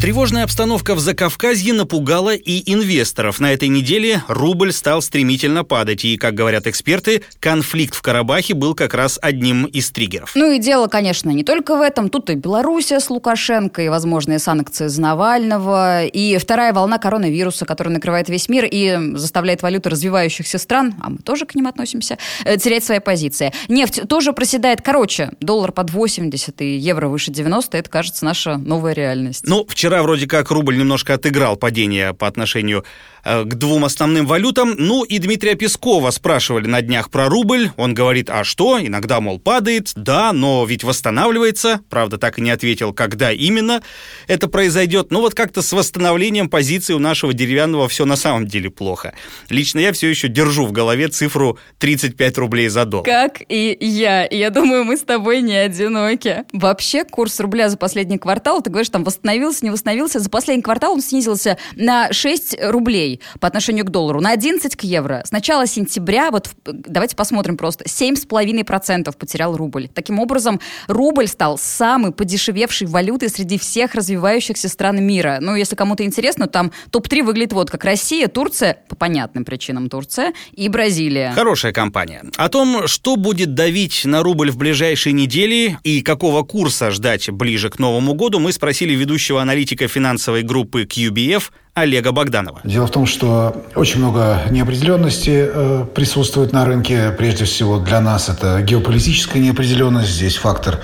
Тревожная 0.00 0.44
обстановка 0.44 0.94
в 0.94 1.00
Закавказье 1.00 1.72
напугала 1.72 2.32
и 2.32 2.72
инвесторов. 2.72 3.40
На 3.40 3.52
этой 3.52 3.66
неделе 3.66 4.22
рубль 4.28 4.72
стал 4.72 5.02
стремительно 5.02 5.64
падать, 5.64 6.04
и, 6.04 6.16
как 6.16 6.34
говорят 6.34 6.68
эксперты, 6.68 7.24
конфликт 7.40 7.96
в 7.96 8.00
Карабахе 8.00 8.54
был 8.54 8.76
как 8.76 8.94
раз 8.94 9.18
одним 9.20 9.64
из 9.64 9.90
триггеров. 9.90 10.30
Ну 10.36 10.52
и 10.52 10.60
дело, 10.60 10.86
конечно, 10.86 11.30
не 11.30 11.42
только 11.42 11.76
в 11.76 11.80
этом. 11.80 12.10
Тут 12.10 12.30
и 12.30 12.36
Белоруссия 12.36 13.00
с 13.00 13.10
Лукашенко, 13.10 13.82
и 13.82 13.88
возможные 13.88 14.38
санкции 14.38 14.86
за 14.86 15.00
Навального, 15.00 16.04
и 16.04 16.36
вторая 16.36 16.72
волна 16.72 16.98
коронавируса, 16.98 17.66
которая 17.66 17.92
накрывает 17.92 18.28
весь 18.28 18.48
мир 18.48 18.68
и 18.70 19.16
заставляет 19.16 19.62
валюты 19.62 19.90
развивающихся 19.90 20.58
стран, 20.58 20.94
а 21.00 21.10
мы 21.10 21.18
тоже 21.18 21.44
к 21.44 21.56
ним 21.56 21.66
относимся, 21.66 22.18
э, 22.44 22.56
терять 22.56 22.84
свои 22.84 23.00
позиции. 23.00 23.52
Нефть 23.66 24.02
тоже 24.08 24.32
проседает. 24.32 24.80
Короче, 24.80 25.32
доллар 25.40 25.72
под 25.72 25.90
80 25.90 26.60
и 26.60 26.76
евро 26.76 27.08
выше 27.08 27.32
90, 27.32 27.76
это, 27.76 27.90
кажется, 27.90 28.24
наша 28.24 28.58
новая 28.58 28.92
реальность. 28.92 29.42
Ну, 29.44 29.66
вчера 29.68 29.87
вроде 30.02 30.26
как 30.26 30.50
рубль 30.50 30.78
немножко 30.78 31.14
отыграл 31.14 31.56
падение 31.56 32.14
по 32.14 32.26
отношению 32.26 32.84
к 33.28 33.54
двум 33.54 33.84
основным 33.84 34.26
валютам. 34.26 34.74
Ну 34.76 35.04
и 35.04 35.18
Дмитрия 35.18 35.54
Пескова 35.54 36.10
спрашивали 36.10 36.66
на 36.66 36.80
днях 36.80 37.10
про 37.10 37.28
рубль. 37.28 37.70
Он 37.76 37.94
говорит, 37.94 38.30
а 38.30 38.44
что? 38.44 38.80
Иногда, 38.80 39.20
мол, 39.20 39.38
падает. 39.38 39.92
Да, 39.96 40.32
но 40.32 40.64
ведь 40.64 40.84
восстанавливается. 40.84 41.80
Правда, 41.90 42.18
так 42.18 42.38
и 42.38 42.42
не 42.42 42.50
ответил, 42.50 42.92
когда 42.92 43.30
именно 43.32 43.82
это 44.26 44.48
произойдет. 44.48 45.10
Но 45.10 45.20
вот 45.20 45.34
как-то 45.34 45.62
с 45.62 45.72
восстановлением 45.72 46.48
позиции 46.48 46.94
у 46.94 46.98
нашего 46.98 47.32
деревянного 47.32 47.88
все 47.88 48.04
на 48.04 48.16
самом 48.16 48.46
деле 48.46 48.70
плохо. 48.70 49.14
Лично 49.50 49.80
я 49.80 49.92
все 49.92 50.08
еще 50.08 50.28
держу 50.28 50.66
в 50.66 50.72
голове 50.72 51.08
цифру 51.08 51.58
35 51.78 52.38
рублей 52.38 52.68
за 52.68 52.84
доллар. 52.84 53.04
Как 53.04 53.42
и 53.48 53.76
я. 53.80 54.26
Я 54.30 54.50
думаю, 54.50 54.84
мы 54.84 54.96
с 54.96 55.02
тобой 55.02 55.42
не 55.42 55.56
одиноки. 55.56 56.44
Вообще, 56.52 57.04
курс 57.04 57.40
рубля 57.40 57.68
за 57.68 57.76
последний 57.76 58.18
квартал, 58.18 58.62
ты 58.62 58.70
говоришь, 58.70 58.88
там 58.88 59.04
восстановился, 59.04 59.64
не 59.64 59.70
восстановился. 59.70 60.20
За 60.20 60.30
последний 60.30 60.62
квартал 60.62 60.94
он 60.94 61.02
снизился 61.02 61.58
на 61.76 62.12
6 62.12 62.56
рублей 62.62 63.17
по 63.40 63.46
отношению 63.46 63.84
к 63.84 63.90
доллару, 63.90 64.20
на 64.20 64.32
11 64.32 64.76
к 64.76 64.82
евро. 64.82 65.22
С 65.24 65.32
начала 65.32 65.66
сентября, 65.66 66.30
вот 66.30 66.48
в- 66.48 66.52
давайте 66.64 67.16
посмотрим 67.16 67.56
просто, 67.56 67.84
7,5% 67.88 69.16
потерял 69.16 69.56
рубль. 69.56 69.88
Таким 69.88 70.18
образом, 70.18 70.60
рубль 70.86 71.26
стал 71.28 71.58
самой 71.58 72.12
подешевевшей 72.12 72.86
валютой 72.86 73.28
среди 73.28 73.58
всех 73.58 73.94
развивающихся 73.94 74.68
стран 74.68 75.02
мира. 75.02 75.38
Ну, 75.40 75.54
если 75.54 75.74
кому-то 75.76 76.04
интересно, 76.04 76.46
там 76.46 76.72
топ-3 76.90 77.22
выглядит 77.22 77.52
вот 77.52 77.70
как 77.70 77.84
Россия, 77.84 78.28
Турция, 78.28 78.78
по 78.88 78.96
понятным 78.96 79.44
причинам 79.44 79.88
Турция, 79.88 80.32
и 80.52 80.68
Бразилия. 80.68 81.32
Хорошая 81.32 81.72
компания. 81.72 82.24
О 82.36 82.48
том, 82.48 82.86
что 82.86 83.16
будет 83.16 83.54
давить 83.54 84.02
на 84.04 84.22
рубль 84.22 84.50
в 84.50 84.56
ближайшие 84.56 85.12
недели 85.12 85.78
и 85.84 86.02
какого 86.02 86.42
курса 86.42 86.90
ждать 86.90 87.30
ближе 87.30 87.70
к 87.70 87.78
Новому 87.78 88.14
году, 88.14 88.38
мы 88.38 88.52
спросили 88.52 88.94
ведущего 88.94 89.42
аналитика 89.42 89.88
финансовой 89.88 90.42
группы 90.42 90.84
QBF 90.84 91.44
Олега 91.80 92.12
Богданова. 92.12 92.60
Дело 92.64 92.86
в 92.86 92.90
том, 92.90 93.06
что 93.06 93.64
очень 93.74 94.00
много 94.00 94.42
неопределенности 94.50 95.48
э, 95.48 95.84
присутствует 95.94 96.52
на 96.52 96.64
рынке. 96.64 97.12
Прежде 97.16 97.44
всего 97.44 97.78
для 97.78 98.00
нас 98.00 98.28
это 98.28 98.60
геополитическая 98.62 99.42
неопределенность. 99.42 100.10
Здесь 100.10 100.36
фактор 100.36 100.78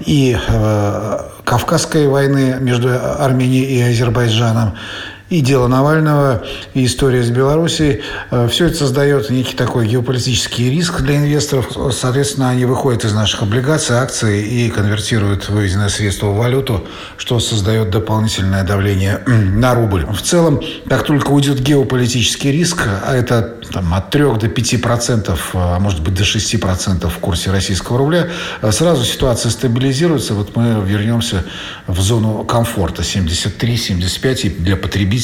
и 0.00 0.36
э, 0.36 1.18
Кавказской 1.44 2.08
войны 2.08 2.56
между 2.60 2.88
Арменией 2.90 3.64
и 3.64 3.80
Азербайджаном, 3.80 4.74
и 5.30 5.40
дело 5.40 5.66
Навального, 5.66 6.42
и 6.74 6.86
история 6.86 7.22
с 7.22 7.30
Белоруссией. 7.30 8.00
Э, 8.30 8.48
Все 8.50 8.66
это 8.66 8.76
создает 8.76 9.30
некий 9.30 9.54
такой 9.54 9.86
геополитический 9.86 10.70
риск 10.70 11.02
для 11.02 11.16
инвесторов. 11.18 11.70
Соответственно, 11.92 12.48
они 12.50 12.64
выходят 12.64 13.04
из 13.04 13.12
наших 13.12 13.42
облигаций, 13.42 13.96
акций 13.96 14.42
и 14.42 14.70
конвертируют 14.70 15.48
выведенное 15.48 15.90
средство 15.90 16.28
в 16.28 16.36
валюту, 16.36 16.86
что 17.18 17.40
создает 17.40 17.90
дополнительное 17.90 18.64
давление 18.64 19.20
на 19.26 19.74
рубль. 19.74 20.06
В 20.06 20.22
целом, 20.22 20.62
как 20.88 21.04
только 21.04 21.30
уйдет 21.30 21.60
геополитический 21.60 22.50
риск, 22.50 22.86
а 23.06 23.14
это 23.14 23.56
там, 23.70 23.92
от 23.92 24.10
3 24.10 24.38
до 24.38 24.48
5 24.48 24.80
процентов, 24.80 25.50
а 25.52 25.78
может 25.78 26.02
быть 26.02 26.14
до 26.14 26.24
6 26.24 26.58
процентов 26.58 27.14
в 27.14 27.18
курсе 27.18 27.50
российского 27.50 27.98
рубля, 27.98 28.28
э, 28.62 28.72
сразу 28.72 29.04
ситуация 29.04 29.50
стабилизируется. 29.50 30.32
Вот 30.32 30.56
мы 30.56 30.82
вернемся 30.86 31.44
в 31.86 32.00
зону 32.00 32.44
комфорта 32.44 33.02
73-75 33.02 34.44
и 34.44 34.48
для 34.48 34.76
потребителей, 34.76 35.17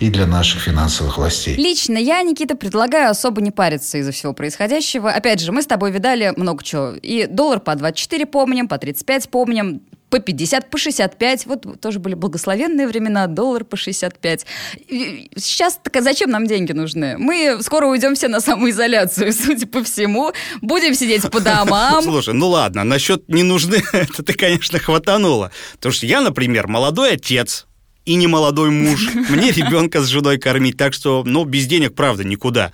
и 0.00 0.10
для 0.10 0.26
наших 0.26 0.60
финансовых 0.62 1.18
властей. 1.18 1.56
Лично 1.56 1.98
я, 1.98 2.22
Никита, 2.22 2.56
предлагаю 2.56 3.10
особо 3.10 3.40
не 3.40 3.50
париться 3.50 3.98
из-за 3.98 4.12
всего 4.12 4.32
происходящего. 4.32 5.10
Опять 5.10 5.40
же, 5.40 5.52
мы 5.52 5.62
с 5.62 5.66
тобой 5.66 5.90
видали 5.90 6.32
много 6.36 6.62
чего. 6.64 6.94
И 7.00 7.26
доллар 7.26 7.60
по 7.60 7.74
24 7.74 8.26
помним, 8.26 8.68
по 8.68 8.78
35 8.78 9.28
помним, 9.30 9.82
по 10.14 10.20
50, 10.20 10.70
по 10.70 10.78
65. 10.78 11.46
Вот 11.46 11.80
тоже 11.80 11.98
были 11.98 12.14
благословенные 12.14 12.86
времена, 12.86 13.26
доллар 13.26 13.64
по 13.64 13.76
65. 13.76 14.46
И 14.88 15.30
Сейчас 15.36 15.78
так 15.82 15.96
а 15.96 16.02
зачем 16.02 16.30
нам 16.30 16.46
деньги 16.46 16.72
нужны? 16.72 17.16
Мы 17.18 17.58
скоро 17.62 17.86
уйдем 17.86 18.14
все 18.14 18.28
на 18.28 18.40
самоизоляцию, 18.40 19.32
судя 19.44 19.66
по 19.66 19.82
всему. 19.82 20.32
Будем 20.62 20.94
сидеть 20.94 21.28
по 21.30 21.40
домам. 21.40 22.02
Слушай, 22.04 22.34
ну 22.34 22.48
ладно, 22.48 22.84
насчет 22.84 23.28
не 23.28 23.42
нужны, 23.42 23.82
это 23.92 24.22
ты, 24.22 24.34
конечно, 24.34 24.78
хватануло. 24.78 25.50
Потому 25.74 25.92
что 25.92 26.06
я, 26.06 26.20
например, 26.20 26.68
молодой 26.68 27.14
отец, 27.14 27.66
и 28.04 28.14
не 28.14 28.26
молодой 28.26 28.70
муж. 28.70 29.08
Мне 29.28 29.50
ребенка 29.50 30.02
с 30.02 30.06
женой 30.06 30.38
кормить, 30.38 30.76
так 30.76 30.92
что, 30.92 31.22
ну, 31.24 31.44
без 31.44 31.66
денег, 31.66 31.94
правда, 31.94 32.24
никуда. 32.24 32.72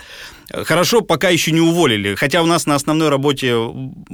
Хорошо, 0.52 1.00
пока 1.00 1.28
еще 1.28 1.52
не 1.52 1.60
уволили, 1.60 2.14
хотя 2.14 2.42
у 2.42 2.46
нас 2.46 2.66
на 2.66 2.74
основной 2.74 3.08
работе 3.08 3.54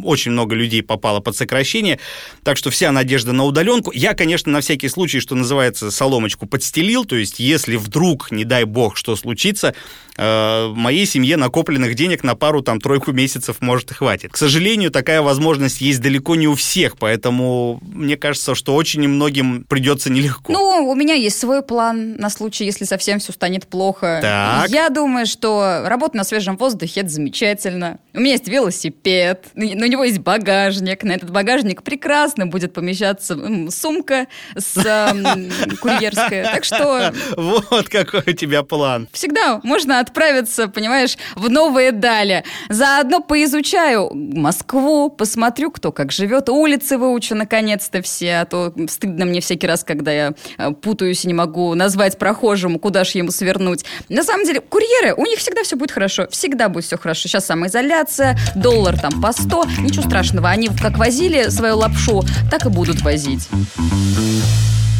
очень 0.03 0.33
много 0.33 0.55
людей 0.55 0.83
попало 0.83 1.21
под 1.21 1.37
сокращение, 1.37 1.99
так 2.43 2.57
что 2.57 2.71
вся 2.71 2.93
надежда 2.93 3.33
на 3.33 3.45
удаленку. 3.45 3.91
Я, 3.93 4.15
конечно, 4.15 4.53
на 4.53 4.61
всякий 4.61 4.89
случай, 4.89 5.21
что 5.21 5.35
называется, 5.35 5.91
соломочку 5.91 6.47
подстелил, 6.47 7.05
то 7.05 7.17
есть 7.17 7.41
если 7.41 7.77
вдруг, 7.77 8.31
не 8.31 8.45
дай 8.45 8.65
бог, 8.65 8.97
что 8.97 9.17
случится, 9.17 9.75
э, 10.17 10.73
моей 10.75 11.07
семье 11.07 11.37
накопленных 11.37 11.95
денег 11.95 12.23
на 12.23 12.35
пару, 12.35 12.63
там, 12.63 12.81
тройку 12.81 13.13
месяцев, 13.13 13.57
может, 13.61 13.91
и 13.93 13.95
хватит. 13.95 14.33
К 14.33 14.37
сожалению, 14.37 14.91
такая 14.91 15.23
возможность 15.23 15.81
есть 15.81 16.01
далеко 16.01 16.37
не 16.37 16.49
у 16.49 16.55
всех, 16.55 16.99
поэтому 16.99 17.81
мне 17.83 18.17
кажется, 18.17 18.55
что 18.55 18.75
очень 18.75 19.01
немногим 19.01 19.65
придется 19.65 20.11
нелегко. 20.11 20.53
Ну, 20.53 20.91
у 20.91 20.95
меня 20.95 21.15
есть 21.15 21.39
свой 21.39 21.63
план 21.63 22.17
на 22.17 22.29
случай, 22.29 22.65
если 22.65 22.85
совсем 22.85 23.21
все 23.21 23.33
станет 23.33 23.67
плохо. 23.67 24.19
Так. 24.21 24.69
Я 24.69 24.91
думаю, 24.91 25.27
что 25.27 25.85
работа 25.87 26.17
на 26.17 26.25
свежем 26.27 26.57
воздухе 26.57 27.01
это 27.01 27.11
замечательно. 27.11 27.99
У 28.15 28.21
меня 28.21 28.33
есть 28.33 28.49
велосипед, 28.49 29.47
у 29.55 29.61
него 29.61 30.05
есть 30.05 30.19
багажник. 30.19 31.03
На 31.03 31.13
этот 31.13 31.31
багажник 31.31 31.83
прекрасно 31.83 32.47
будет 32.47 32.73
помещаться 32.73 33.39
сумка 33.71 34.27
с 34.57 34.77
м, 34.87 35.51
курьерская. 35.81 36.45
Так 36.53 36.65
что 36.65 37.13
Вот 37.37 37.89
какой 37.89 38.23
у 38.27 38.33
тебя 38.33 38.63
план. 38.63 39.09
всегда 39.13 39.61
можно 39.63 40.01
отправиться, 40.01 40.69
понимаешь, 40.69 41.17
в 41.35 41.49
новые 41.51 41.93
дали. 41.93 42.45
Заодно 42.69 43.21
поизучаю 43.21 44.11
Москву, 44.15 45.11
посмотрю, 45.11 45.71
кто 45.71 45.93
как 45.93 46.13
живет, 46.13 46.49
улицы 46.49 46.99
выучу 46.99 47.35
наконец-то 47.35 48.03
все, 48.03 48.37
а 48.39 48.45
то 48.47 48.73
стыдно 48.89 49.25
мне 49.27 49.41
всякий 49.41 49.67
раз, 49.67 49.85
когда 49.85 50.13
я 50.13 50.35
э, 50.59 50.71
путаюсь 50.73 51.25
и 51.25 51.29
не 51.29 51.35
могу 51.35 51.75
назвать 51.75 52.19
прохожему, 52.19 52.79
куда 52.79 53.05
же 53.05 53.19
ему 53.19 53.31
свернуть. 53.31 53.85
На 54.09 54.23
самом 54.23 54.45
деле, 54.47 54.61
курьеры, 54.61 55.15
у 55.15 55.25
них 55.27 55.39
всегда 55.39 55.63
все 55.63 55.77
будет 55.77 55.91
хорошо, 55.91 56.16
всегда 56.31 56.69
будет 56.69 56.85
все 56.85 56.97
хорошо. 56.97 57.29
Сейчас 57.29 57.47
самоизоляция, 57.47 58.39
доллар 58.55 58.99
там 58.99 59.21
по 59.21 59.33
100, 59.33 59.65
ничего 59.81 60.03
страшного, 60.03 60.49
они 60.49 60.69
как 60.69 60.99
возили 60.99 61.49
свою 61.49 61.77
лапшу, 61.77 62.25
так 62.51 62.67
и 62.67 62.69
будут 62.69 63.03
возить. 63.03 63.49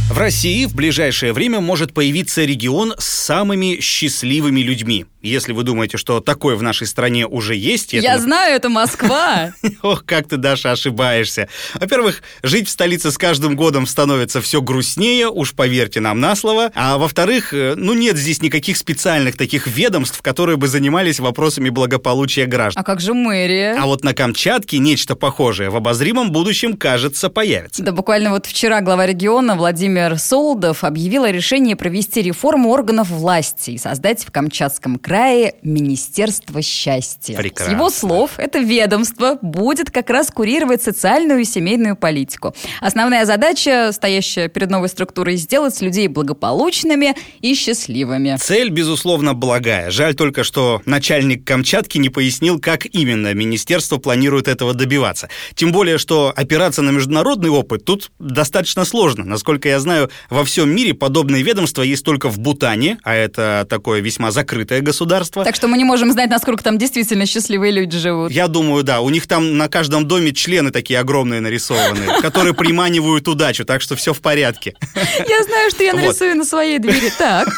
В 0.09 0.19
России 0.19 0.67
в 0.67 0.75
ближайшее 0.77 1.33
время 1.33 1.59
может 1.59 1.93
появиться 1.93 2.45
регион 2.45 2.95
с 2.97 3.05
самыми 3.05 3.81
счастливыми 3.81 4.61
людьми. 4.61 5.07
Если 5.21 5.51
вы 5.51 5.65
думаете, 5.65 5.97
что 5.97 6.21
такое 6.21 6.55
в 6.55 6.63
нашей 6.63 6.87
стране 6.87 7.27
уже 7.27 7.57
есть... 7.57 7.93
Я 7.93 8.15
это... 8.15 8.23
знаю, 8.23 8.55
это 8.55 8.69
Москва. 8.69 9.53
Ох, 9.83 10.05
как 10.05 10.29
ты, 10.29 10.37
Даша, 10.37 10.71
ошибаешься. 10.71 11.49
Во-первых, 11.75 12.23
жить 12.45 12.69
в 12.69 12.71
столице 12.71 13.11
с 13.11 13.19
каждым 13.19 13.57
годом 13.57 13.89
становится 13.89 14.41
все 14.41 14.63
грустнее, 14.63 15.29
уж 15.29 15.55
поверьте 15.55 15.99
нам 15.99 16.21
на 16.21 16.37
слово. 16.37 16.71
А 16.77 16.99
во-вторых, 16.99 17.53
э, 17.53 17.75
ну 17.77 17.93
нет 17.93 18.17
здесь 18.17 18.41
никаких 18.41 18.77
специальных 18.77 19.37
таких 19.37 19.67
ведомств, 19.67 20.23
которые 20.23 20.57
бы 20.57 20.69
занимались 20.69 21.19
вопросами 21.19 21.69
благополучия 21.69 22.47
граждан. 22.47 22.81
А 22.81 22.85
как 22.85 23.01
же 23.01 23.13
мэрия? 23.13 23.75
А 23.77 23.87
вот 23.87 24.05
на 24.05 24.15
Камчатке 24.15 24.79
нечто 24.79 25.17
похожее 25.17 25.71
в 25.71 25.77
обозримом 25.77 26.31
будущем, 26.31 26.77
кажется, 26.77 27.29
появится. 27.29 27.83
Да 27.83 27.91
буквально 27.91 28.31
вот 28.31 28.47
вчера 28.47 28.81
глава 28.81 29.05
региона 29.05 29.57
Владимир 29.57 29.96
Солдов 30.19 30.85
объявил 30.85 31.25
о 31.25 31.33
решении 31.33 31.75
провести 31.75 32.23
реформу 32.23 32.71
органов 32.71 33.11
власти 33.11 33.73
и 33.73 33.79
создать 33.79 34.25
в 34.25 34.31
Камчатском 34.31 34.99
крае 34.99 35.17
крае 35.17 35.55
Министерство 35.63 36.63
счастья. 36.63 37.37
Прекрасно. 37.37 37.73
С 37.73 37.77
его 37.77 37.91
слов, 37.91 38.31
это 38.37 38.59
ведомство 38.59 39.39
будет 39.41 39.91
как 39.91 40.11
раз 40.11 40.31
курировать 40.31 40.83
социальную 40.83 41.41
и 41.41 41.45
семейную 41.45 41.97
политику. 41.97 42.55
Основная 42.81 43.25
задача, 43.25 43.91
стоящая 43.93 44.49
перед 44.49 44.71
новой 44.71 44.89
структурой, 44.89 45.37
сделать 45.37 45.81
людей 45.81 46.09
благополучными 46.09 47.15
и 47.41 47.55
счастливыми. 47.55 48.37
Цель, 48.39 48.71
безусловно, 48.71 49.35
благая. 49.35 49.91
Жаль 49.91 50.15
только, 50.15 50.45
что 50.45 50.83
начальник 50.85 51.47
Камчатки 51.47 51.99
не 51.99 52.09
пояснил, 52.09 52.61
как 52.61 52.87
именно 52.87 53.33
министерство 53.35 53.97
планирует 53.97 54.49
этого 54.49 54.75
добиваться. 54.75 55.29
Тем 55.55 55.73
более, 55.73 55.99
что 55.99 56.33
опираться 56.37 56.83
на 56.83 56.91
международный 56.91 57.51
опыт 57.51 57.85
тут 57.85 58.11
достаточно 58.19 58.85
сложно. 58.85 59.25
Насколько 59.25 59.69
я 59.69 59.81
знаю, 59.87 60.11
во 60.31 60.45
всем 60.45 60.69
мире 60.71 60.95
подобные 60.95 61.43
ведомства 61.43 61.83
есть 61.83 62.05
только 62.05 62.29
в 62.29 62.39
Бутане, 62.39 62.99
а 63.05 63.15
это 63.15 63.67
такое 63.69 64.01
весьма 64.01 64.31
закрытое 64.31 64.81
государство. 64.81 65.45
Так 65.45 65.55
что 65.55 65.69
мы 65.69 65.79
не 65.79 65.85
можем 65.85 66.13
знать, 66.13 66.29
насколько 66.29 66.63
там 66.63 66.77
действительно 66.77 67.25
счастливые 67.25 67.73
люди 67.73 67.97
живут. 67.99 68.33
Я 68.33 68.49
думаю, 68.49 68.83
да. 68.83 69.01
У 69.01 69.11
них 69.11 69.27
там 69.27 69.57
на 69.57 69.69
каждом 69.69 70.07
доме 70.07 70.33
члены 70.33 70.71
такие 70.71 70.99
огромные 70.99 71.41
нарисованы, 71.41 72.21
которые 72.21 72.55
приманивают 72.55 73.29
удачу, 73.29 73.65
так 73.65 73.81
что 73.81 73.97
все 73.97 74.13
в 74.13 74.21
порядке. 74.21 74.75
Я 74.95 75.45
знаю, 75.45 75.71
что 75.71 75.85
я 75.85 75.95
нарисую 75.95 76.37
на 76.37 76.45
своей 76.45 76.79
двери. 76.79 77.13
Так. 77.17 77.49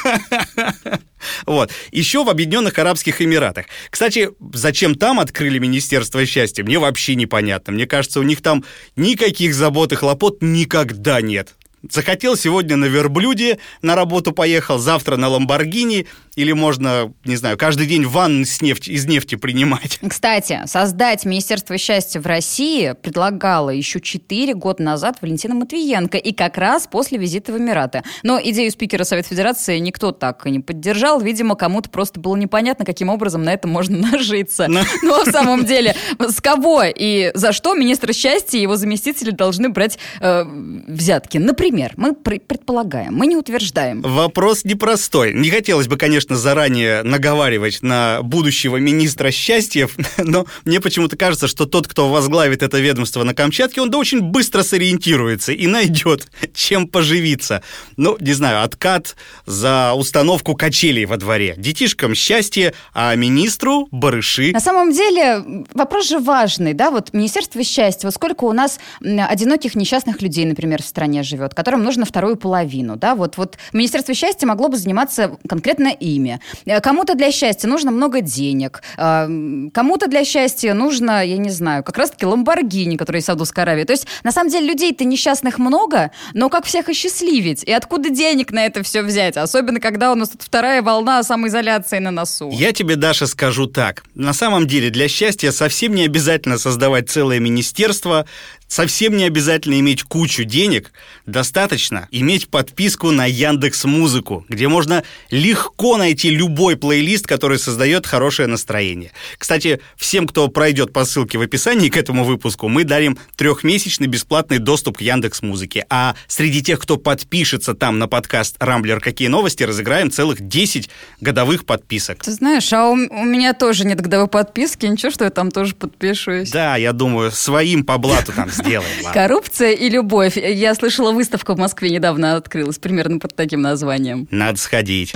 Вот. 1.47 1.73
Еще 1.91 2.23
в 2.23 2.29
Объединенных 2.29 2.79
Арабских 2.79 3.21
Эмиратах. 3.21 3.67
Кстати, 3.91 4.31
зачем 4.53 4.95
там 4.95 5.19
открыли 5.19 5.59
Министерство 5.59 6.25
счастья, 6.25 6.63
мне 6.63 6.79
вообще 6.79 7.17
непонятно. 7.17 7.73
Мне 7.73 7.87
кажется, 7.87 8.21
у 8.21 8.23
них 8.23 8.41
там 8.41 8.65
никаких 8.95 9.55
забот 9.55 9.93
и 9.93 9.97
хлопот 9.97 10.39
никогда 10.43 11.21
нет. 11.21 11.57
Захотел 11.89 12.37
сегодня 12.37 12.77
на 12.77 12.87
верблюде 12.87 13.59
на 13.83 13.95
работу 13.95 14.33
поехал, 14.33 14.79
завтра 14.79 15.17
на 15.17 15.29
Ламборгини, 15.29 16.07
или 16.35 16.53
можно, 16.53 17.13
не 17.25 17.37
знаю, 17.37 17.57
каждый 17.57 17.87
день 17.87 18.05
ванны 18.05 18.45
с 18.45 18.61
нефти, 18.61 18.91
из 18.91 19.07
нефти 19.07 19.37
принимать. 19.37 20.01
Кстати, 20.09 20.61
создать 20.67 21.25
Министерство 21.25 21.79
счастья 21.79 22.21
в 22.21 22.27
России 22.27 22.95
предлагала 23.01 23.71
еще 23.71 24.01
4 24.01 24.55
года 24.55 24.83
назад 24.83 25.19
Валентина 25.21 25.55
Матвиенко, 25.55 26.19
и 26.19 26.33
как 26.33 26.59
раз 26.59 26.89
после 26.89 27.19
визита 27.19 27.53
в 27.53 27.59
Эмираты. 27.59 28.03
Но 28.25 28.41
идею 28.43 28.71
спикера 28.73 29.05
Совета 29.05 29.29
Федерации 29.29 29.79
никто 29.79 30.11
так 30.11 30.47
и 30.47 30.51
не 30.51 30.61
поддержал. 30.61 31.21
Видимо, 31.21 31.55
кому-то 31.55 31.91
просто 31.91 32.19
было 32.19 32.37
непонятно, 32.37 32.85
каким 32.85 33.09
образом 33.09 33.45
на 33.45 33.53
этом 33.53 33.71
можно 33.71 33.99
нажиться. 34.13 34.67
Но, 34.69 34.83
Но 35.03 35.25
в 35.25 35.31
самом 35.31 35.65
деле, 35.65 35.95
с 36.19 36.41
кого 36.41 36.83
и 36.85 37.31
за 37.35 37.53
что 37.53 37.75
министр 37.75 38.13
счастья 38.13 38.59
и 38.59 38.63
его 38.63 38.77
заместители 38.77 39.31
должны 39.31 39.69
брать 39.69 39.99
э, 40.21 40.45
взятки? 40.89 41.39
Например, 41.39 41.68
мы 41.97 42.15
предполагаем, 42.15 43.15
мы 43.15 43.27
не 43.27 43.37
утверждаем. 43.37 44.03
Вопрос 44.03 44.65
непростой. 44.65 45.33
Не 45.33 45.51
хотелось 45.51 45.89
бы, 45.89 45.97
конечно, 45.97 46.19
конечно, 46.19 46.37
заранее 46.37 47.03
наговаривать 47.05 47.83
на 47.83 48.23
будущего 48.23 48.77
министра 48.79 49.31
счастья, 49.31 49.89
но 50.19 50.47
мне 50.65 50.81
почему-то 50.81 51.17
кажется, 51.17 51.47
что 51.47 51.67
тот, 51.67 51.87
кто 51.87 52.09
возглавит 52.09 52.63
это 52.63 52.79
ведомство 52.79 53.23
на 53.23 53.35
Камчатке, 53.35 53.81
он 53.81 53.91
да 53.91 53.99
очень 53.99 54.21
быстро 54.21 54.63
сориентируется 54.63 55.53
и 55.53 55.67
найдет, 55.67 56.29
чем 56.55 56.89
поживиться. 56.89 57.63
Ну, 57.97 58.17
не 58.21 58.33
знаю, 58.33 58.65
откат 58.65 59.17
за 59.47 59.93
установку 59.95 60.55
качелей 60.57 61.05
во 61.05 61.17
дворе. 61.17 61.55
Детишкам 61.57 62.15
счастье, 62.15 62.75
а 62.95 63.15
министру 63.15 63.87
барыши. 63.93 64.51
На 64.53 64.61
самом 64.61 64.93
деле 64.93 65.67
вопрос 65.75 66.09
же 66.09 66.19
важный, 66.19 66.75
да, 66.75 66.91
вот 66.91 67.13
Министерство 67.13 67.63
счастья, 67.63 68.09
вот 68.09 68.15
сколько 68.15 68.45
у 68.45 68.53
нас 68.53 68.81
одиноких 69.01 69.77
несчастных 69.77 70.21
людей, 70.21 70.45
например, 70.47 70.83
в 70.83 70.87
стране 70.87 71.23
живет, 71.23 71.55
которым 71.59 71.83
нужно 71.83 72.05
вторую 72.05 72.37
половину, 72.37 72.95
да, 72.95 73.17
вот, 73.17 73.37
вот 73.37 73.59
Министерство 73.73 74.15
счастья 74.15 74.47
могло 74.47 74.69
бы 74.69 74.77
заниматься 74.77 75.39
конкретно 75.49 75.89
ими. 75.89 76.39
Э, 76.67 76.81
кому-то 76.81 77.17
для 77.17 77.33
счастья 77.33 77.67
нужно 77.67 77.91
много 77.91 78.21
денег, 78.21 78.81
э, 78.97 79.29
кому-то 79.75 80.07
для 80.07 80.25
счастья 80.25 80.73
нужно, 80.73 81.27
я 81.27 81.37
не 81.37 81.51
знаю, 81.51 81.83
как 81.83 81.99
раз-таки 81.99 82.27
Ламборгини, 82.27 82.97
который 82.97 83.17
есть 83.17 83.25
в 83.25 83.31
Саудовской 83.31 83.65
Аравии. 83.65 83.83
То 83.83 83.93
есть, 83.93 84.07
на 84.23 84.31
самом 84.31 84.51
деле, 84.51 84.69
людей-то 84.69 85.03
несчастных 85.05 85.59
много, 85.59 86.13
но 86.33 86.49
как 86.49 86.65
всех 86.65 86.89
осчастливить? 86.89 87.65
И 87.65 87.73
откуда 87.73 88.11
денег 88.11 88.53
на 88.53 88.65
это 88.65 88.85
все 88.85 89.03
взять? 89.03 89.37
Особенно, 89.37 89.81
когда 89.81 90.13
у 90.13 90.15
нас 90.15 90.29
тут 90.29 90.43
вторая 90.43 90.81
волна 90.81 91.25
самоизоляции 91.25 91.99
на 91.99 92.13
носу. 92.13 92.51
Я 92.53 92.73
тебе, 92.73 92.95
Даша, 92.95 93.27
скажу 93.27 93.67
так. 93.67 94.05
На 94.15 94.33
самом 94.33 94.69
деле, 94.69 94.91
для 94.91 95.09
счастья 95.09 95.51
совсем 95.51 95.93
не 95.97 96.05
обязательно 96.05 96.57
создавать 96.57 97.11
целое 97.11 97.41
министерство, 97.41 98.27
Совсем 98.69 99.17
не 99.17 99.25
обязательно 99.25 99.81
иметь 99.81 100.03
кучу 100.03 100.45
денег, 100.45 100.93
достаточно 101.25 102.07
иметь 102.11 102.49
подписку 102.49 103.11
на 103.11 103.25
Яндекс 103.25 103.85
Музыку, 103.85 104.45
где 104.49 104.69
можно 104.69 105.05
легко 105.31 105.97
найти 105.97 106.29
любой 106.29 106.77
плейлист, 106.77 107.27
который 107.27 107.59
создает 107.59 108.07
хорошее 108.07 108.47
настроение. 108.47 109.13
Кстати, 109.39 109.81
всем, 109.97 110.27
кто 110.27 110.49
пройдет 110.49 110.93
по 110.93 111.07
ссылке 111.07 111.39
в 111.39 111.41
описании 111.41 111.89
к 111.89 111.97
этому 111.97 112.25
выпуску, 112.25 112.69
мы 112.69 112.85
дарим 112.85 113.19
трехмесячный 113.37 114.07
бесплатный 114.07 114.59
доступ 114.59 114.99
к 114.99 115.01
Яндекс 115.01 115.41
Музыке. 115.41 115.87
А 115.89 116.15
среди 116.27 116.63
тех, 116.63 116.79
кто 116.79 116.99
подпишется 116.99 117.73
там 117.73 117.99
на 117.99 118.07
подкаст 118.07 118.57
«Рамблер. 118.61 119.01
Какие 119.01 119.29
новости?», 119.29 119.63
разыграем 119.63 120.11
целых 120.11 120.47
10 120.47 120.91
годовых 121.23 121.65
подписок. 121.65 122.23
Ты 122.23 122.33
знаешь, 122.33 122.71
а 122.75 122.89
у, 122.89 122.93
у 122.93 123.25
меня 123.25 123.55
тоже 123.55 123.87
нет 123.87 124.01
годовой 124.03 124.29
подписки, 124.29 124.85
ничего, 124.85 125.11
что 125.11 125.25
я 125.25 125.31
там 125.31 125.51
тоже 125.51 125.75
подпишусь. 125.75 126.51
Да, 126.51 126.77
я 126.77 126.93
думаю, 126.93 127.33
своим 127.33 127.83
по 127.83 127.97
блату 127.97 128.33
там 128.33 128.51
сделаем. 128.59 129.13
Коррупция 129.13 129.73
и 129.73 129.89
любовь. 129.89 130.37
Я 130.37 130.75
слышала, 130.75 131.13
выставка 131.13 131.55
в 131.55 131.59
Москве 131.59 131.91
недавно 131.91 132.37
открылась, 132.37 132.79
примерно 132.79 133.19
под 133.19 133.35
таким 133.35 133.63
названием. 133.63 134.29
Надо 134.31 134.59
сходить. 134.59 135.15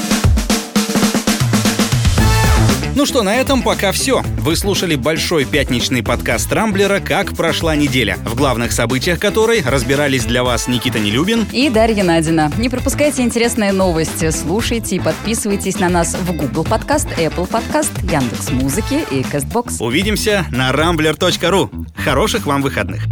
Ну 2.95 3.07
что, 3.07 3.23
на 3.23 3.35
этом 3.35 3.63
пока 3.63 3.91
все. 3.91 4.23
Вы 4.39 4.55
слушали 4.55 4.97
большой 4.97 5.47
пятничный 5.47 6.03
подкаст 6.03 6.53
Рамблера 6.53 7.01
«Как 7.01 7.35
прошла 7.35 7.75
неделя», 7.75 8.17
в 8.27 8.35
главных 8.35 8.73
событиях 8.73 9.19
которой 9.19 9.63
разбирались 9.63 10.25
для 10.25 10.45
вас 10.45 10.69
Никита 10.69 10.99
Нелюбин 10.99 11.47
и 11.53 11.71
Дарья 11.71 12.05
Надина. 12.05 12.53
Не 12.59 12.69
пропускайте 12.69 13.23
интересные 13.23 13.73
новости, 13.73 14.31
слушайте 14.31 14.97
и 14.97 15.01
подписывайтесь 15.01 15.79
на 15.79 15.89
нас 15.89 16.15
в 16.15 16.37
Google 16.37 16.65
Подкаст, 16.65 17.09
Apple 17.17 17.47
Подкаст, 17.47 17.93
Яндекс 18.03 18.51
Музыки 18.51 19.05
и 19.11 19.23
Castbox. 19.23 19.77
Увидимся 19.81 20.45
на 20.51 20.71
rambler.ru. 20.71 21.71
Хороших 21.97 22.45
вам 22.45 22.61
выходных. 22.61 23.07